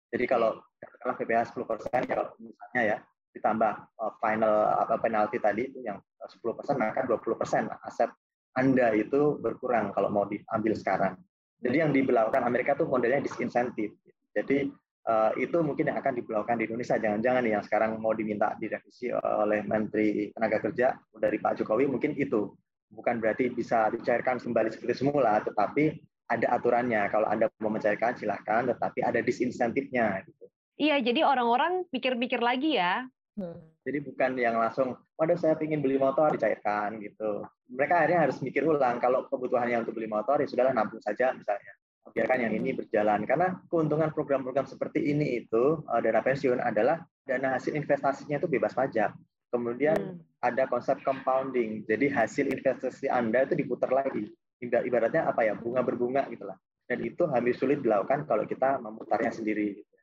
Jadi 0.10 0.26
kalau 0.26 0.58
katakanlah 0.82 1.18
PPH 1.22 1.42
10% 1.54 2.10
ya 2.10 2.16
kalau 2.18 2.30
misalnya 2.42 2.82
ya 2.82 2.98
ditambah 3.30 3.74
uh, 4.02 4.12
final 4.18 4.74
apa 4.74 4.98
penalti 4.98 5.38
tadi 5.38 5.70
itu 5.70 5.86
yang 5.86 6.02
10% 6.18 6.42
maka 6.82 7.06
20% 7.06 7.70
aset 7.86 8.10
Anda 8.58 8.98
itu 8.98 9.38
berkurang 9.38 9.94
kalau 9.94 10.10
mau 10.10 10.26
diambil 10.26 10.74
sekarang. 10.74 11.14
Jadi 11.60 11.78
yang 11.84 11.92
diberlakukan 11.92 12.42
Amerika 12.48 12.76
tuh 12.76 12.88
modelnya 12.88 13.20
disinsentif. 13.20 13.92
Jadi 14.32 14.72
uh, 15.08 15.32
itu 15.36 15.60
mungkin 15.60 15.92
yang 15.92 16.00
akan 16.00 16.16
diberlakukan 16.16 16.56
di 16.56 16.66
Indonesia. 16.72 16.96
Jangan-jangan 16.96 17.44
yang 17.44 17.64
sekarang 17.64 18.00
mau 18.00 18.16
diminta 18.16 18.56
direvisi 18.56 19.12
oleh 19.16 19.64
Menteri 19.68 20.32
Tenaga 20.32 20.64
Kerja 20.64 20.96
dari 21.20 21.38
Pak 21.40 21.60
Jokowi 21.60 21.92
mungkin 21.92 22.16
itu. 22.16 22.56
Bukan 22.90 23.22
berarti 23.22 23.54
bisa 23.54 23.92
dicairkan 23.94 24.42
kembali 24.42 24.74
seperti 24.74 25.06
semula, 25.06 25.44
tetapi 25.46 25.94
ada 26.30 26.48
aturannya. 26.58 27.06
Kalau 27.10 27.28
Anda 27.30 27.46
mau 27.62 27.70
mencairkan 27.70 28.18
silahkan, 28.18 28.66
tetapi 28.66 29.06
ada 29.06 29.20
disinsentifnya. 29.22 30.26
Gitu. 30.26 30.46
Iya, 30.80 30.96
jadi 31.04 31.28
orang-orang 31.28 31.86
pikir-pikir 31.92 32.40
lagi 32.40 32.80
ya. 32.80 33.06
Hmm. 33.40 33.56
Jadi 33.88 33.98
bukan 34.04 34.32
yang 34.36 34.60
langsung, 34.60 35.00
waduh 35.16 35.40
saya 35.40 35.56
ingin 35.64 35.80
beli 35.80 35.96
motor 35.96 36.36
dicairkan 36.36 37.00
gitu. 37.00 37.48
Mereka 37.72 37.94
akhirnya 37.96 38.20
harus 38.28 38.38
mikir 38.44 38.68
ulang 38.68 39.00
kalau 39.00 39.26
kebutuhannya 39.32 39.82
untuk 39.82 39.96
beli 39.96 40.12
motor 40.12 40.44
ya 40.44 40.48
sudahlah 40.52 40.76
nabung 40.76 41.00
saja 41.00 41.32
misalnya. 41.32 41.74
Biarkan 42.12 42.40
yang 42.44 42.54
ini 42.60 42.76
hmm. 42.76 42.80
berjalan. 42.84 43.20
Karena 43.24 43.48
keuntungan 43.72 44.12
program-program 44.12 44.68
seperti 44.68 45.08
ini 45.08 45.40
itu 45.40 45.80
uh, 45.88 46.00
dana 46.04 46.20
pensiun 46.20 46.60
adalah 46.60 47.00
dana 47.24 47.56
hasil 47.56 47.72
investasinya 47.74 48.44
itu 48.44 48.52
bebas 48.52 48.76
pajak. 48.76 49.16
Kemudian 49.50 50.20
hmm. 50.20 50.44
ada 50.44 50.68
konsep 50.68 51.00
compounding. 51.08 51.88
Jadi 51.88 52.12
hasil 52.12 52.52
investasi 52.52 53.08
anda 53.08 53.48
itu 53.48 53.56
diputar 53.56 53.90
lagi. 53.90 54.28
Ibaratnya 54.60 55.32
apa 55.32 55.48
ya? 55.48 55.56
Bunga 55.56 55.80
berbunga 55.80 56.28
gitulah 56.28 56.60
dan 56.90 57.06
itu 57.06 57.24
hampir 57.30 57.54
sulit 57.54 57.86
dilakukan 57.86 58.26
kalau 58.26 58.44
kita 58.50 58.82
memutarnya 58.82 59.30
sendiri. 59.30 59.78
Gitu. 59.78 59.96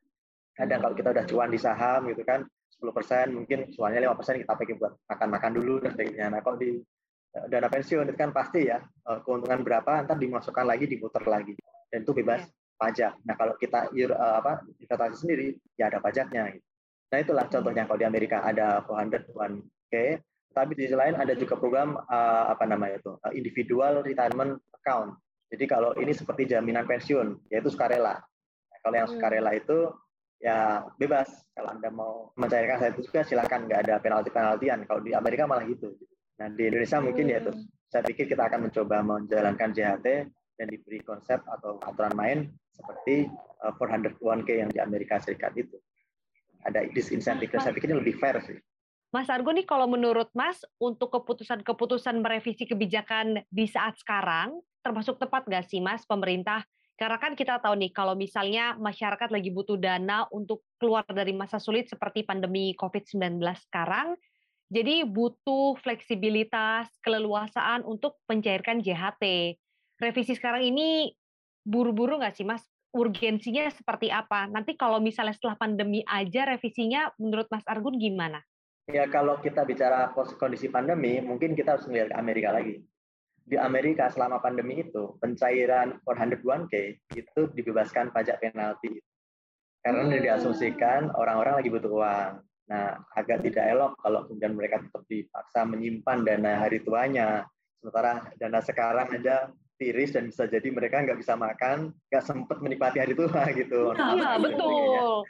kadang 0.57 0.81
kalau 0.81 0.94
kita 0.96 1.09
udah 1.12 1.25
cuan 1.29 1.51
di 1.53 1.61
saham 1.61 2.09
gitu 2.09 2.25
kan 2.25 2.40
10% 2.82 3.32
mungkin 3.32 3.58
cuannya 3.72 4.00
5% 4.04 4.42
kita 4.44 4.52
pakai 4.52 4.74
buat 4.76 4.92
makan-makan 5.08 5.52
dulu 5.56 5.74
dan 5.80 5.90
sebagainya 5.96 6.26
nah 6.28 6.40
kalau 6.44 6.60
di 6.60 6.80
dana 7.48 7.68
pensiun 7.68 8.08
itu 8.08 8.16
kan 8.16 8.32
pasti 8.32 8.68
ya 8.68 8.80
eh, 8.80 9.18
keuntungan 9.24 9.60
berapa 9.60 10.04
nanti 10.04 10.24
dimasukkan 10.24 10.64
lagi 10.64 10.88
diputar 10.88 11.24
lagi 11.28 11.52
dan 11.92 12.02
itu 12.02 12.12
bebas 12.12 12.42
yeah. 12.44 12.76
pajak. 12.76 13.12
Nah 13.24 13.34
kalau 13.40 13.54
kita 13.56 13.88
uh, 13.88 14.36
apa 14.42 14.60
investasi 14.68 15.16
sendiri 15.16 15.56
ya 15.80 15.88
ada 15.88 16.02
pajaknya. 16.02 16.52
Gitu. 16.52 16.66
Nah 17.08 17.18
itulah 17.22 17.44
contohnya 17.48 17.88
kalau 17.88 17.98
di 17.98 18.06
Amerika 18.06 18.44
ada 18.44 18.84
401k, 18.84 19.94
tapi 20.52 20.72
di 20.76 20.84
sisi 20.84 20.96
lain 20.96 21.16
ada 21.16 21.32
juga 21.32 21.56
program 21.56 21.96
uh, 21.96 22.44
apa 22.52 22.64
namanya 22.68 23.00
itu 23.00 23.16
uh, 23.16 23.32
individual 23.32 24.04
retirement 24.04 24.60
account. 24.76 25.16
Jadi 25.48 25.64
kalau 25.64 25.94
ini 25.96 26.12
seperti 26.12 26.50
jaminan 26.50 26.84
pensiun 26.84 27.48
yaitu 27.48 27.70
sukarela. 27.70 28.18
Nah, 28.18 28.78
kalau 28.82 28.94
yang 28.98 29.08
hmm. 29.08 29.14
sukarela 29.16 29.50
itu 29.54 29.78
ya 30.37 30.85
bebas 31.01 31.29
kalau 31.57 31.72
anda 31.72 31.88
mau 31.88 32.31
mencairkan 32.37 32.77
saya 32.79 32.90
itu 32.92 33.09
juga 33.09 33.25
silakan 33.25 33.66
nggak 33.66 33.81
ada 33.88 33.94
penalti 33.99 34.29
penaltian 34.29 34.85
kalau 34.85 35.01
di 35.01 35.16
Amerika 35.16 35.49
malah 35.49 35.64
gitu 35.64 35.96
Nah 36.37 36.53
di 36.53 36.62
Indonesia 36.68 36.99
mungkin 37.01 37.25
ya 37.33 37.40
terus 37.40 37.61
saya 37.88 38.03
pikir 38.05 38.29
kita 38.29 38.49
akan 38.49 38.68
mencoba 38.68 39.01
menjalankan 39.01 39.72
JHT 39.72 40.07
dan 40.57 40.66
diberi 40.68 41.01
konsep 41.05 41.40
atau 41.44 41.81
aturan 41.85 42.14
main 42.16 42.38
seperti 42.72 43.29
401k 43.64 44.20
uh, 44.53 44.57
yang 44.66 44.70
di 44.72 44.81
Amerika 44.81 45.16
Serikat 45.20 45.57
itu. 45.57 45.77
Ada 46.66 46.85
disinsentif, 46.92 47.55
saya 47.57 47.72
pikir 47.72 47.88
ini 47.94 48.03
lebih 48.03 48.18
fair 48.18 48.37
sih. 48.42 48.59
Mas 49.14 49.31
Argo 49.31 49.55
nih 49.55 49.64
kalau 49.64 49.87
menurut 49.87 50.29
Mas 50.35 50.61
untuk 50.83 51.14
keputusan-keputusan 51.14 52.20
merevisi 52.20 52.66
kebijakan 52.66 53.38
di 53.49 53.64
saat 53.70 53.96
sekarang 53.96 54.61
termasuk 54.83 55.16
tepat 55.16 55.46
nggak 55.46 55.64
sih 55.70 55.81
Mas 55.81 56.05
pemerintah? 56.05 56.66
Karena 56.96 57.20
kan 57.20 57.37
kita 57.37 57.61
tahu 57.61 57.76
nih 57.76 57.92
kalau 57.92 58.16
misalnya 58.16 58.72
masyarakat 58.80 59.28
lagi 59.28 59.52
butuh 59.52 59.76
dana 59.76 60.24
untuk 60.32 60.64
keluar 60.80 61.04
dari 61.04 61.37
masa 61.37 61.61
sulit 61.61 61.92
seperti 61.92 62.24
pandemi 62.24 62.72
COVID-19 62.72 63.37
sekarang, 63.68 64.16
jadi 64.72 65.04
butuh 65.04 65.76
fleksibilitas, 65.85 66.88
keleluasaan 67.04 67.85
untuk 67.85 68.16
mencairkan 68.26 68.80
JHT. 68.80 69.54
Revisi 70.00 70.35
sekarang 70.35 70.64
ini 70.64 71.12
buru-buru 71.62 72.16
nggak 72.16 72.35
sih 72.35 72.48
Mas? 72.48 72.64
Urgensinya 72.96 73.68
seperti 73.68 74.09
apa? 74.09 74.48
Nanti 74.48 74.72
kalau 74.72 74.96
misalnya 74.96 75.37
setelah 75.37 75.61
pandemi 75.61 76.00
aja 76.09 76.48
revisinya 76.48 77.12
menurut 77.20 77.44
Mas 77.52 77.62
Argun 77.68 78.00
gimana? 78.00 78.40
Ya 78.88 79.04
kalau 79.12 79.37
kita 79.44 79.68
bicara 79.68 80.16
kondisi 80.40 80.72
pandemi, 80.72 81.20
mungkin 81.20 81.52
kita 81.52 81.76
harus 81.76 81.85
melihat 81.92 82.16
Amerika 82.16 82.56
lagi. 82.56 82.80
Di 83.46 83.54
Amerika 83.54 84.11
selama 84.11 84.42
pandemi 84.42 84.82
itu, 84.82 85.14
pencairan 85.22 86.02
401k 86.02 86.74
itu 87.14 87.40
dibebaskan 87.54 88.11
pajak 88.11 88.42
penalti. 88.42 88.98
Karena 89.78 90.02
hmm. 90.02 90.18
diasumsikan 90.18 91.14
orang-orang 91.14 91.62
lagi 91.62 91.70
butuh 91.70 91.92
uang. 91.94 92.32
Nah, 92.66 92.98
agak 93.14 93.46
tidak 93.46 93.70
elok 93.70 93.94
kalau 94.02 94.26
kemudian 94.26 94.59
mereka 94.59 94.82
tetap 94.82 95.06
dipaksa 95.06 95.62
menyimpan 95.62 96.26
dana 96.26 96.52
hari 96.59 96.82
tuanya. 96.82 97.46
Sementara 97.78 98.26
dana 98.35 98.59
sekarang 98.59 99.14
aja 99.14 99.46
tiris 99.78 100.16
dan 100.16 100.32
bisa 100.32 100.48
jadi 100.48 100.66
mereka 100.72 101.04
nggak 101.04 101.20
bisa 101.20 101.38
makan, 101.38 101.92
nggak 102.11 102.24
sempat 102.24 102.59
menikmati 102.59 102.98
hari 102.98 103.14
tua 103.14 103.46
gitu. 103.62 103.94
Iya 103.94 104.42
betul. 104.42 105.22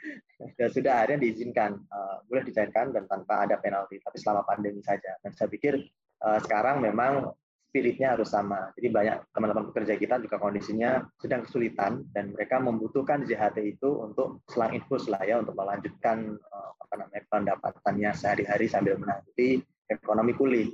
Ya 0.57 0.67
sudah 0.71 0.93
akhirnya 1.03 1.21
diizinkan, 1.21 1.77
uh, 1.93 2.25
boleh 2.25 2.41
dicairkan 2.47 2.95
dan 2.95 3.05
tanpa 3.05 3.45
ada 3.45 3.61
penalti, 3.61 4.01
tapi 4.01 4.17
selama 4.17 4.41
pandemi 4.47 4.81
saja. 4.81 5.13
Dan 5.21 5.37
saya 5.37 5.51
pikir 5.51 5.77
uh, 6.25 6.39
sekarang 6.41 6.81
memang 6.81 7.29
spiritnya 7.67 8.15
harus 8.15 8.31
sama. 8.31 8.71
Jadi 8.79 8.87
banyak 8.89 9.17
teman-teman 9.35 9.65
pekerja 9.69 9.93
kita 9.99 10.15
juga 10.23 10.39
kondisinya 10.39 11.03
sedang 11.19 11.43
kesulitan 11.43 12.07
dan 12.15 12.31
mereka 12.31 12.63
membutuhkan 12.63 13.27
JHT 13.27 13.57
itu 13.77 13.89
untuk 14.01 14.41
selang 14.47 14.73
infus 14.73 15.11
lah 15.11 15.21
ya 15.27 15.43
untuk 15.43 15.53
melanjutkan 15.53 16.39
uh, 16.39 16.69
apa 16.79 16.93
namanya 17.03 17.23
pendapatannya 17.27 18.11
sehari-hari 18.15 18.65
sambil 18.71 18.95
menanti 18.95 19.59
ekonomi 19.91 20.33
pulih. 20.33 20.67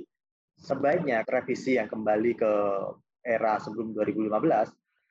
Sebaiknya 0.54 1.26
revisi 1.26 1.76
yang 1.76 1.90
kembali 1.90 2.32
ke 2.38 2.52
era 3.26 3.58
sebelum 3.58 3.90
2015 3.92 4.30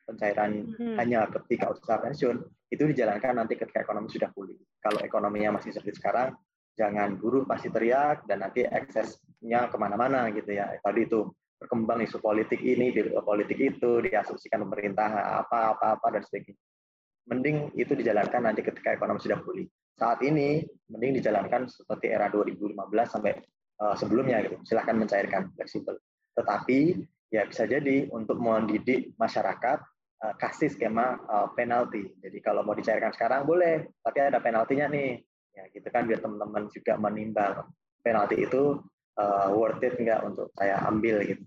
pencairan 0.07 0.51
hmm. 0.75 0.95
hanya 0.99 1.27
ketika 1.31 1.71
usaha 1.71 1.99
pensiun 1.99 2.39
itu 2.71 2.83
dijalankan 2.89 3.37
nanti 3.37 3.59
ketika 3.59 3.83
ekonomi 3.83 4.09
sudah 4.09 4.31
pulih. 4.31 4.57
Kalau 4.79 4.99
ekonominya 5.03 5.59
masih 5.59 5.75
seperti 5.75 5.99
sekarang, 5.99 6.33
jangan 6.73 7.15
buruh 7.21 7.45
pasti 7.45 7.69
teriak 7.69 8.25
dan 8.25 8.41
nanti 8.41 8.65
eksesnya 8.65 9.69
ke 9.69 9.77
mana-mana 9.77 10.33
gitu 10.33 10.57
ya. 10.57 10.73
Tadi 10.81 11.05
itu 11.05 11.29
berkembang 11.63 12.03
isu 12.03 12.19
politik 12.19 12.59
ini, 12.59 12.91
politik 13.23 13.55
itu, 13.55 14.03
diasumsikan 14.03 14.67
pemerintah 14.67 15.39
apa 15.39 15.71
apa 15.71 15.95
apa 15.95 16.07
dan 16.11 16.21
sebagainya. 16.27 16.59
Mending 17.31 17.71
itu 17.79 17.95
dijalankan 17.95 18.51
nanti 18.51 18.59
ketika 18.59 18.91
ekonomi 18.91 19.23
sudah 19.23 19.39
pulih. 19.39 19.63
Saat 19.95 20.19
ini 20.27 20.59
mending 20.91 21.23
dijalankan 21.23 21.71
seperti 21.71 22.11
era 22.11 22.27
2015 22.27 22.75
sampai 23.07 23.39
uh, 23.79 23.95
sebelumnya 23.95 24.43
gitu. 24.43 24.59
Silahkan 24.67 24.99
mencairkan 24.99 25.55
fleksibel. 25.55 25.95
Tetapi 26.35 26.99
ya 27.31 27.47
bisa 27.47 27.63
jadi 27.63 28.11
untuk 28.11 28.43
mendidik 28.43 29.15
masyarakat 29.15 29.79
uh, 30.19 30.33
kasih 30.35 30.67
skema 30.67 31.15
penalti. 31.55 32.11
Jadi 32.19 32.43
kalau 32.43 32.67
mau 32.67 32.75
dicairkan 32.75 33.15
sekarang 33.15 33.47
boleh, 33.47 33.87
tapi 34.03 34.19
ada 34.19 34.43
penaltinya 34.43 34.91
nih. 34.91 35.23
Ya 35.53 35.63
gitu 35.71 35.87
kan 35.93 36.09
biar 36.09 36.19
teman-teman 36.19 36.67
juga 36.73 36.97
menimbang 36.99 37.63
penalti 38.03 38.41
itu 38.43 38.83
uh, 39.17 39.49
worth 39.53 39.81
it 39.83 39.97
enggak 39.97 40.21
untuk 40.25 40.49
saya 40.57 40.81
ambil 40.87 41.21
gitu. 41.25 41.43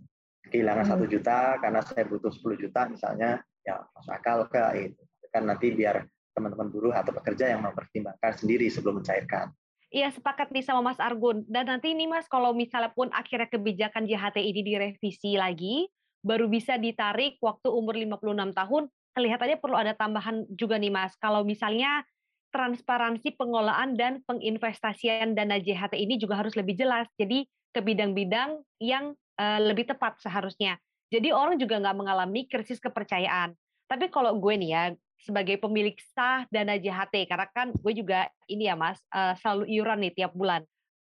Kehilangan 0.47 0.87
satu 0.87 1.05
hmm. 1.07 1.13
juta 1.13 1.39
karena 1.59 1.81
saya 1.83 2.05
butuh 2.07 2.31
10 2.31 2.63
juta 2.63 2.81
misalnya, 2.87 3.43
ya 3.67 3.83
masuk 3.95 4.13
akal 4.15 4.47
ke 4.47 4.91
itu. 4.91 5.03
Kan 5.35 5.51
nanti 5.51 5.75
biar 5.75 6.07
teman-teman 6.37 6.69
buruh 6.69 6.95
atau 6.95 7.11
pekerja 7.17 7.51
yang 7.51 7.65
mempertimbangkan 7.65 8.33
sendiri 8.37 8.69
sebelum 8.69 9.03
mencairkan. 9.03 9.51
Iya 9.91 10.13
sepakat 10.13 10.51
nih 10.51 10.67
sama 10.67 10.93
Mas 10.93 11.01
Argun. 11.01 11.47
Dan 11.49 11.71
nanti 11.71 11.95
ini 11.95 12.11
Mas 12.11 12.29
kalau 12.29 12.53
misalnya 12.53 12.93
pun 12.93 13.09
akhirnya 13.15 13.49
kebijakan 13.49 14.05
JHT 14.05 14.43
ini 14.43 14.61
direvisi 14.61 15.39
lagi, 15.39 15.87
baru 16.27 16.51
bisa 16.51 16.77
ditarik 16.77 17.39
waktu 17.39 17.71
umur 17.71 17.95
56 17.95 18.53
tahun, 18.53 18.83
kelihatannya 19.15 19.59
perlu 19.63 19.77
ada 19.79 19.95
tambahan 19.95 20.45
juga 20.53 20.77
nih 20.77 20.93
Mas. 20.93 21.15
Kalau 21.17 21.47
misalnya 21.47 22.03
transparansi 22.51 23.39
pengelolaan 23.39 23.95
dan 23.95 24.21
penginvestasian 24.27 25.39
dana 25.39 25.57
JHT 25.63 25.95
ini 25.97 26.19
juga 26.19 26.43
harus 26.43 26.53
lebih 26.59 26.77
jelas. 26.77 27.07
Jadi 27.15 27.47
ke 27.73 27.81
bidang-bidang 27.83 28.63
yang 28.83 29.15
uh, 29.39 29.61
lebih 29.61 29.89
tepat 29.89 30.19
seharusnya. 30.21 30.79
Jadi 31.11 31.31
orang 31.31 31.57
juga 31.57 31.79
nggak 31.79 31.97
mengalami 31.97 32.51
krisis 32.51 32.83
kepercayaan. 32.83 33.55
Tapi 33.87 34.11
kalau 34.11 34.35
gue 34.35 34.55
nih 34.59 34.71
ya, 34.75 34.85
sebagai 35.23 35.57
pemilik 35.59 35.97
sah 36.13 36.45
dana 36.53 36.77
JHT 36.77 37.31
karena 37.31 37.47
kan 37.51 37.73
gue 37.73 37.93
juga 37.97 38.29
ini 38.51 38.69
ya 38.69 38.77
Mas 38.77 39.01
uh, 39.15 39.33
selalu 39.41 39.71
iuran 39.71 39.99
nih 40.03 40.13
tiap 40.13 40.33
bulan. 40.37 40.63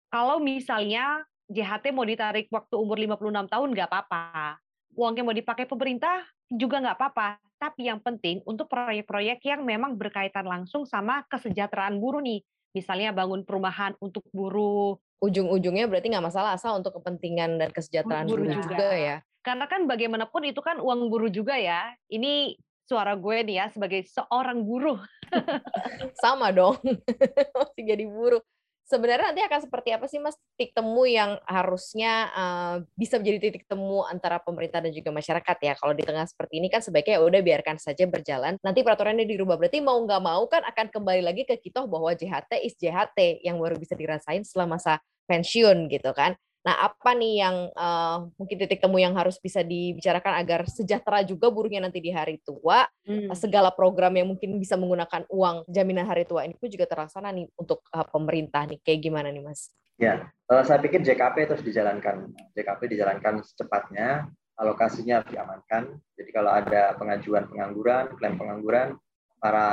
Kalau 0.08 0.40
misalnya 0.40 1.22
JHT 1.48 1.92
mau 1.92 2.04
ditarik 2.04 2.48
waktu 2.48 2.74
umur 2.76 2.96
56 2.96 3.52
tahun 3.52 3.68
nggak 3.72 3.88
apa-apa. 3.88 4.56
Uangnya 4.96 5.22
mau 5.24 5.36
dipakai 5.36 5.68
pemerintah 5.68 6.24
juga 6.48 6.80
nggak 6.80 6.96
apa-apa. 6.96 7.28
Tapi 7.58 7.90
yang 7.90 7.98
penting 7.98 8.40
untuk 8.46 8.70
proyek-proyek 8.70 9.42
yang 9.42 9.66
memang 9.66 9.98
berkaitan 9.98 10.46
langsung 10.46 10.86
sama 10.86 11.26
kesejahteraan 11.28 11.98
buruh 11.98 12.22
nih. 12.22 12.40
Misalnya 12.78 13.10
bangun 13.10 13.42
perumahan 13.42 13.98
untuk 13.98 14.22
buruh. 14.30 14.94
Ujung-ujungnya 15.18 15.90
berarti 15.90 16.14
nggak 16.14 16.26
masalah 16.30 16.54
asal 16.54 16.78
untuk 16.78 16.94
kepentingan 17.02 17.58
dan 17.58 17.74
kesejahteraan 17.74 18.30
buruh, 18.30 18.46
buruh 18.46 18.54
juga. 18.54 18.76
juga 18.78 18.88
ya. 18.94 19.16
Karena 19.42 19.66
kan 19.66 19.90
bagaimanapun 19.90 20.46
itu 20.46 20.62
kan 20.62 20.78
uang 20.78 21.10
buruh 21.10 21.26
juga 21.26 21.58
ya. 21.58 21.90
Ini 22.06 22.54
suara 22.86 23.18
gue 23.18 23.36
nih 23.42 23.56
ya 23.58 23.66
sebagai 23.74 24.06
seorang 24.06 24.62
buruh. 24.62 25.02
Sama 26.22 26.54
dong, 26.54 26.78
masih 27.58 27.82
jadi 27.82 28.04
buruh. 28.06 28.40
Sebenarnya 28.88 29.36
nanti 29.36 29.44
akan 29.44 29.60
seperti 29.68 29.92
apa 29.92 30.08
sih 30.08 30.16
Mas 30.16 30.32
titik 30.56 30.72
temu 30.72 31.04
yang 31.04 31.36
harusnya 31.44 32.32
uh, 32.32 32.76
bisa 32.96 33.20
menjadi 33.20 33.38
titik 33.52 33.68
temu 33.68 34.00
antara 34.08 34.40
pemerintah 34.40 34.80
dan 34.80 34.96
juga 34.96 35.12
masyarakat 35.12 35.56
ya. 35.60 35.76
Kalau 35.76 35.92
di 35.92 36.08
tengah 36.08 36.24
seperti 36.24 36.56
ini 36.56 36.72
kan 36.72 36.80
sebaiknya 36.80 37.20
ya 37.20 37.28
udah 37.28 37.40
biarkan 37.44 37.76
saja 37.76 38.08
berjalan. 38.08 38.56
Nanti 38.64 38.80
peraturannya 38.80 39.28
dirubah. 39.28 39.60
Berarti 39.60 39.84
mau 39.84 40.00
nggak 40.00 40.22
mau 40.24 40.48
kan 40.48 40.64
akan 40.64 40.88
kembali 40.88 41.20
lagi 41.20 41.44
ke 41.44 41.60
kita 41.60 41.84
bahwa 41.84 42.16
JHT 42.16 42.64
is 42.64 42.80
JHT 42.80 43.44
yang 43.44 43.60
baru 43.60 43.76
bisa 43.76 43.92
dirasain 43.92 44.40
setelah 44.40 44.80
masa 44.80 45.04
pensiun 45.28 45.92
gitu 45.92 46.16
kan. 46.16 46.32
Nah, 46.66 46.90
apa 46.90 47.14
nih 47.14 47.34
yang 47.38 47.56
uh, 47.72 48.26
mungkin 48.34 48.56
titik 48.58 48.82
temu 48.82 48.98
yang 48.98 49.14
harus 49.14 49.38
bisa 49.38 49.62
dibicarakan 49.62 50.42
agar 50.42 50.60
sejahtera 50.66 51.22
juga 51.22 51.48
buruhnya 51.48 51.86
nanti 51.86 52.02
di 52.02 52.10
hari 52.10 52.42
tua? 52.42 52.84
Hmm. 53.06 53.30
Segala 53.32 53.70
program 53.70 54.12
yang 54.18 54.28
mungkin 54.28 54.58
bisa 54.58 54.74
menggunakan 54.74 55.24
uang 55.30 55.70
jaminan 55.70 56.04
hari 56.10 56.26
tua 56.26 56.42
ini 56.44 56.58
pun 56.58 56.66
juga 56.66 56.90
terlaksana 56.90 57.30
nih 57.30 57.46
untuk 57.54 57.86
uh, 57.94 58.04
pemerintah 58.04 58.66
nih. 58.66 58.82
Kayak 58.82 59.00
gimana 59.06 59.28
nih, 59.30 59.42
Mas? 59.42 59.70
Ya, 59.98 60.30
uh, 60.50 60.62
saya 60.66 60.82
pikir 60.82 61.02
JKP 61.02 61.46
terus 61.46 61.62
dijalankan. 61.62 62.34
JKP 62.54 62.80
dijalankan 62.90 63.42
secepatnya, 63.42 64.26
alokasinya 64.58 65.22
diamankan. 65.26 65.94
Jadi 66.18 66.30
kalau 66.34 66.50
ada 66.50 66.94
pengajuan 66.98 67.46
pengangguran, 67.46 68.14
klaim 68.18 68.34
pengangguran, 68.34 68.98
para 69.38 69.66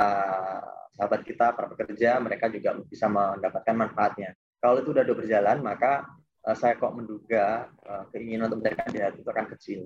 sahabat 0.94 1.26
kita, 1.26 1.52
para 1.52 1.66
pekerja, 1.68 2.16
mereka 2.22 2.46
juga 2.48 2.78
bisa 2.86 3.10
mendapatkan 3.10 3.74
manfaatnya. 3.74 4.32
Kalau 4.62 4.80
itu 4.80 4.94
sudah 4.94 5.04
berjalan, 5.04 5.60
maka 5.60 6.06
saya 6.54 6.78
kok 6.78 6.94
menduga 6.94 7.66
uh, 7.90 8.06
keinginan 8.14 8.46
untuk 8.46 8.62
mencarikan 8.62 8.86
DHT 8.94 9.16
itu 9.24 9.30
akan 9.34 9.46
kecil. 9.58 9.80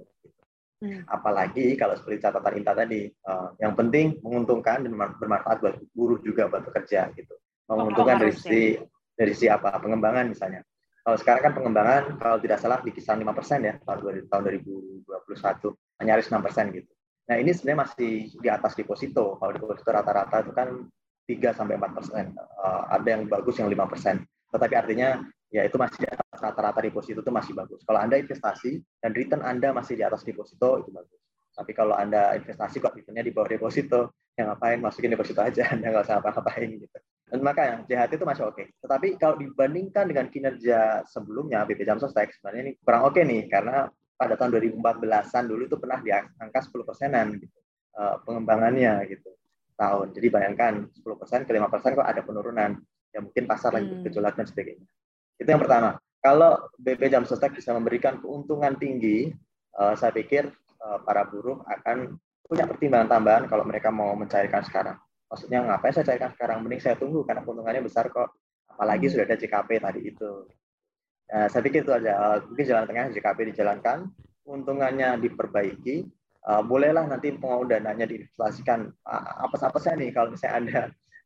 Hmm. 0.80 1.04
Apalagi 1.08 1.76
kalau 1.76 1.96
seperti 1.96 2.24
catatan 2.24 2.60
Inta 2.60 2.72
tadi, 2.76 3.08
uh, 3.28 3.52
yang 3.60 3.72
penting 3.72 4.20
menguntungkan 4.20 4.84
dan 4.84 4.92
bermanfaat 4.92 5.60
buat 5.64 5.76
buruh 5.96 6.20
juga 6.20 6.52
buat 6.52 6.68
pekerja 6.68 7.08
gitu. 7.16 7.32
Menguntungkan 7.70 8.20
dari 8.20 8.32
sisi 8.36 8.76
dari 9.16 9.32
sisi 9.32 9.48
apa? 9.48 9.72
Pengembangan 9.80 10.28
misalnya. 10.28 10.60
Kalau 11.00 11.16
sekarang 11.16 11.42
kan 11.48 11.52
pengembangan 11.56 12.02
kalau 12.20 12.36
tidak 12.44 12.60
salah 12.60 12.84
di 12.84 12.92
kisaran 12.92 13.24
5% 13.24 13.32
ya 13.64 13.74
tahun 13.80 14.28
tahun 14.28 14.42
2021 15.08 16.04
nyaris 16.04 16.28
6% 16.28 16.76
gitu. 16.76 16.90
Nah 17.28 17.36
ini 17.40 17.50
sebenarnya 17.56 17.80
masih 17.88 18.12
di 18.36 18.48
atas 18.52 18.76
deposito. 18.76 19.40
Kalau 19.40 19.52
deposito 19.54 19.88
rata-rata 19.88 20.44
itu 20.44 20.52
kan 20.52 20.68
3 21.24 21.56
sampai 21.56 21.80
4 21.80 21.96
persen. 21.96 22.24
Ada 22.90 23.08
yang 23.16 23.22
bagus 23.30 23.54
yang 23.56 23.68
5 23.72 23.92
persen. 23.92 24.16
Tetapi 24.50 24.74
artinya 24.76 25.24
ya 25.50 25.66
itu 25.66 25.76
masih 25.76 26.06
di 26.06 26.08
atas 26.08 26.38
rata-rata 26.38 26.78
deposito 26.80 27.20
itu 27.20 27.32
masih 27.34 27.52
bagus. 27.52 27.82
Kalau 27.82 27.98
Anda 27.98 28.16
investasi 28.22 29.02
dan 29.02 29.10
return 29.12 29.42
Anda 29.42 29.74
masih 29.74 29.98
di 29.98 30.04
atas 30.06 30.22
deposito 30.22 30.78
itu 30.80 30.90
bagus. 30.94 31.20
Tapi 31.50 31.74
kalau 31.74 31.98
Anda 31.98 32.38
investasi 32.38 32.78
kok 32.78 32.94
returnnya 32.94 33.26
di 33.26 33.34
bawah 33.34 33.50
deposito, 33.50 34.14
yang 34.38 34.54
ngapain 34.54 34.78
masukin 34.80 35.12
deposito 35.12 35.42
aja, 35.42 35.66
Anda 35.74 35.90
nggak 35.90 36.06
usah 36.06 36.22
apa-apain 36.22 36.70
gitu. 36.78 36.98
Dan 37.30 37.46
makanya 37.46 37.86
JHT 37.86 38.18
itu 38.18 38.26
masih 38.26 38.44
oke. 38.46 38.58
Okay. 38.58 38.66
Tetapi 38.82 39.08
kalau 39.18 39.38
dibandingkan 39.38 40.04
dengan 40.10 40.26
kinerja 40.30 41.06
sebelumnya 41.06 41.62
BP 41.62 41.86
Jam 41.86 41.98
Sostek 42.02 42.34
sebenarnya 42.34 42.62
ini 42.70 42.72
kurang 42.82 43.06
oke 43.06 43.18
okay 43.18 43.22
nih 43.22 43.46
karena 43.46 43.86
pada 44.18 44.34
tahun 44.34 44.50
2014-an 44.58 45.44
dulu 45.46 45.62
itu 45.64 45.76
pernah 45.78 45.98
di 46.02 46.10
angka 46.12 46.60
10 46.66 46.84
persenan 46.84 47.26
gitu 47.38 47.58
uh, 47.96 48.18
pengembangannya 48.26 49.06
gitu 49.08 49.30
tahun. 49.78 50.12
Jadi 50.12 50.28
bayangkan 50.28 50.72
10 50.92 51.20
persen 51.20 51.40
ke 51.46 51.50
5 51.56 51.72
persen 51.72 51.90
kok 51.96 52.04
ada 52.04 52.20
penurunan. 52.20 52.70
Ya 53.10 53.18
mungkin 53.22 53.44
pasar 53.48 53.74
lagi 53.74 53.90
hmm. 53.90 54.06
bergejolak 54.06 54.34
dan 54.38 54.46
sebagainya. 54.46 54.86
Itu 55.40 55.48
yang 55.48 55.62
pertama. 55.64 55.96
Kalau 56.20 56.68
BP 56.76 57.08
Jam 57.08 57.24
Sostek 57.24 57.56
bisa 57.56 57.72
memberikan 57.72 58.20
keuntungan 58.20 58.76
tinggi, 58.76 59.32
uh, 59.80 59.96
saya 59.96 60.12
pikir 60.12 60.52
uh, 60.84 61.00
para 61.00 61.24
buruh 61.24 61.64
akan 61.64 62.20
punya 62.44 62.68
pertimbangan 62.68 63.08
tambahan 63.08 63.44
kalau 63.48 63.64
mereka 63.64 63.88
mau 63.88 64.12
mencairkan 64.12 64.60
sekarang. 64.68 65.00
Maksudnya 65.32 65.64
ngapain 65.64 65.96
saya 65.96 66.04
cairkan 66.12 66.36
sekarang? 66.36 66.60
Mending 66.60 66.82
saya 66.84 67.00
tunggu 67.00 67.24
karena 67.24 67.40
keuntungannya 67.40 67.80
besar 67.80 68.12
kok. 68.12 68.36
Apalagi 68.68 69.08
hmm. 69.08 69.12
sudah 69.16 69.24
ada 69.24 69.36
JKP 69.40 69.70
tadi 69.80 70.00
itu. 70.04 70.30
Uh, 71.32 71.46
saya 71.48 71.62
pikir 71.64 71.88
itu 71.88 71.92
aja. 71.96 72.12
Uh, 72.20 72.36
mungkin 72.44 72.64
jalan 72.68 72.84
tengah 72.84 73.04
JKP 73.16 73.38
dijalankan, 73.56 73.98
keuntungannya 74.44 75.24
diperbaiki, 75.24 76.04
uh, 76.44 76.60
bolehlah 76.60 77.08
nanti 77.08 77.32
mau 77.32 77.64
dananya 77.64 78.04
diinvestasikan. 78.04 78.92
Uh, 79.08 79.48
apa 79.48 79.56
apa 79.56 79.78
saya 79.80 79.96
nih 79.96 80.12
kalau 80.12 80.36
misalnya 80.36 80.60
ada 80.60 80.80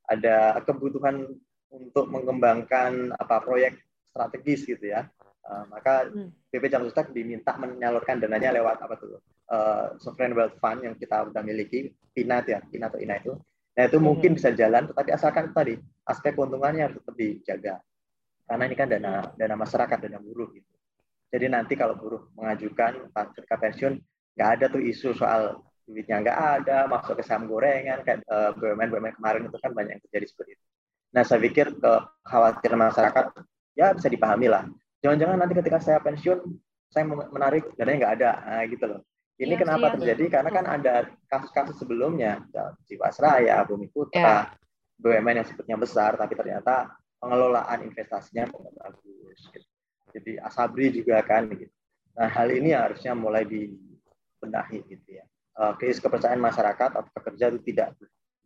ada 0.04 0.36
kebutuhan 0.62 1.24
untuk 1.72 2.06
mengembangkan 2.12 3.10
apa 3.18 3.42
proyek 3.42 3.80
strategis 4.14 4.62
gitu 4.62 4.86
ya. 4.94 5.10
Uh, 5.44 5.66
maka 5.68 6.08
hmm. 6.08 6.32
BP 6.48 6.72
Jamstek 6.72 7.12
diminta 7.12 7.52
menyalurkan 7.60 8.16
dananya 8.16 8.54
lewat 8.54 8.80
apa 8.80 8.94
tuh 8.96 9.20
uh, 9.52 9.92
sovereign 10.00 10.32
wealth 10.32 10.56
fund 10.56 10.80
yang 10.80 10.96
kita 10.96 11.28
sudah 11.28 11.44
miliki 11.44 11.92
PINA 12.16 12.40
ya 12.46 12.62
PINA 12.64 12.88
atau 12.88 13.02
INA 13.02 13.20
itu. 13.20 13.34
Nah 13.74 13.82
itu 13.90 13.98
hmm. 13.98 14.06
mungkin 14.06 14.30
bisa 14.38 14.54
jalan, 14.54 14.88
tetapi 14.88 15.10
asalkan 15.12 15.50
tadi 15.50 15.74
aspek 16.06 16.38
keuntungannya 16.38 16.88
harus 16.88 16.96
tetap 17.02 17.14
dijaga. 17.18 17.74
Karena 18.46 18.64
ini 18.70 18.76
kan 18.78 18.88
dana 18.88 19.12
dana 19.34 19.54
masyarakat, 19.58 19.98
dana 19.98 20.18
buruh 20.22 20.48
gitu. 20.54 20.72
Jadi 21.34 21.46
nanti 21.50 21.74
kalau 21.74 21.98
buruh 21.98 22.30
mengajukan 22.38 23.10
sertifikat 23.10 23.58
pensiun, 23.58 23.94
nggak 24.38 24.48
ada 24.54 24.64
tuh 24.70 24.80
isu 24.80 25.10
soal 25.18 25.58
duitnya 25.84 26.22
nggak 26.24 26.38
ada, 26.62 26.78
masuk 26.88 27.20
ke 27.20 27.24
saham 27.26 27.50
gorengan, 27.50 28.00
kayak 28.06 28.24
uh, 28.30 28.54
BUMN 28.56 28.88
BUMN 28.88 29.14
kemarin 29.18 29.42
itu 29.50 29.58
kan 29.60 29.74
banyak 29.76 29.98
yang 29.98 30.02
terjadi 30.08 30.26
seperti 30.30 30.50
itu. 30.56 30.64
Nah 31.12 31.22
saya 31.26 31.40
pikir 31.42 31.66
kekhawatiran 31.76 32.80
masyarakat 32.88 33.26
ya 33.74 33.94
bisa 33.94 34.08
dipahami 34.10 34.48
lah. 34.50 34.64
Jangan-jangan 35.04 35.36
nanti 35.36 35.54
ketika 35.58 35.78
saya 35.82 35.98
pensiun, 36.00 36.40
saya 36.88 37.04
menarik 37.06 37.74
dananya 37.76 37.98
nggak 38.00 38.14
ada, 38.22 38.30
nah, 38.46 38.64
gitu 38.64 38.84
loh. 38.88 39.00
Ini 39.34 39.58
ya, 39.58 39.60
kenapa 39.66 39.86
iya, 39.90 39.94
terjadi? 39.98 40.24
Karena 40.30 40.50
kan 40.54 40.64
ada 40.70 40.94
kasus-kasus 41.26 41.76
sebelumnya, 41.82 42.46
Jiwasraya, 42.86 43.66
Bumi 43.66 43.90
Putra, 43.90 44.46
ya. 44.46 44.54
BUMN 44.94 45.42
yang 45.42 45.46
sebetulnya 45.46 45.78
besar, 45.82 46.14
tapi 46.14 46.38
ternyata 46.38 46.94
pengelolaan 47.18 47.82
investasinya 47.82 48.46
bagus. 48.52 49.40
Gitu. 49.50 49.68
Jadi 50.14 50.32
Asabri 50.38 50.94
juga 50.94 51.18
kan. 51.26 51.50
Gitu. 51.50 51.72
Nah 52.14 52.30
hal 52.30 52.48
ini 52.54 52.70
harusnya 52.70 53.18
mulai 53.18 53.42
dibenahi 53.42 54.86
gitu 54.86 55.18
ya. 55.18 55.26
Uh, 55.54 55.74
kepercayaan 55.78 56.42
masyarakat 56.42 56.90
atau 56.94 57.10
pekerja 57.14 57.50
itu 57.50 57.74
tidak 57.74 57.94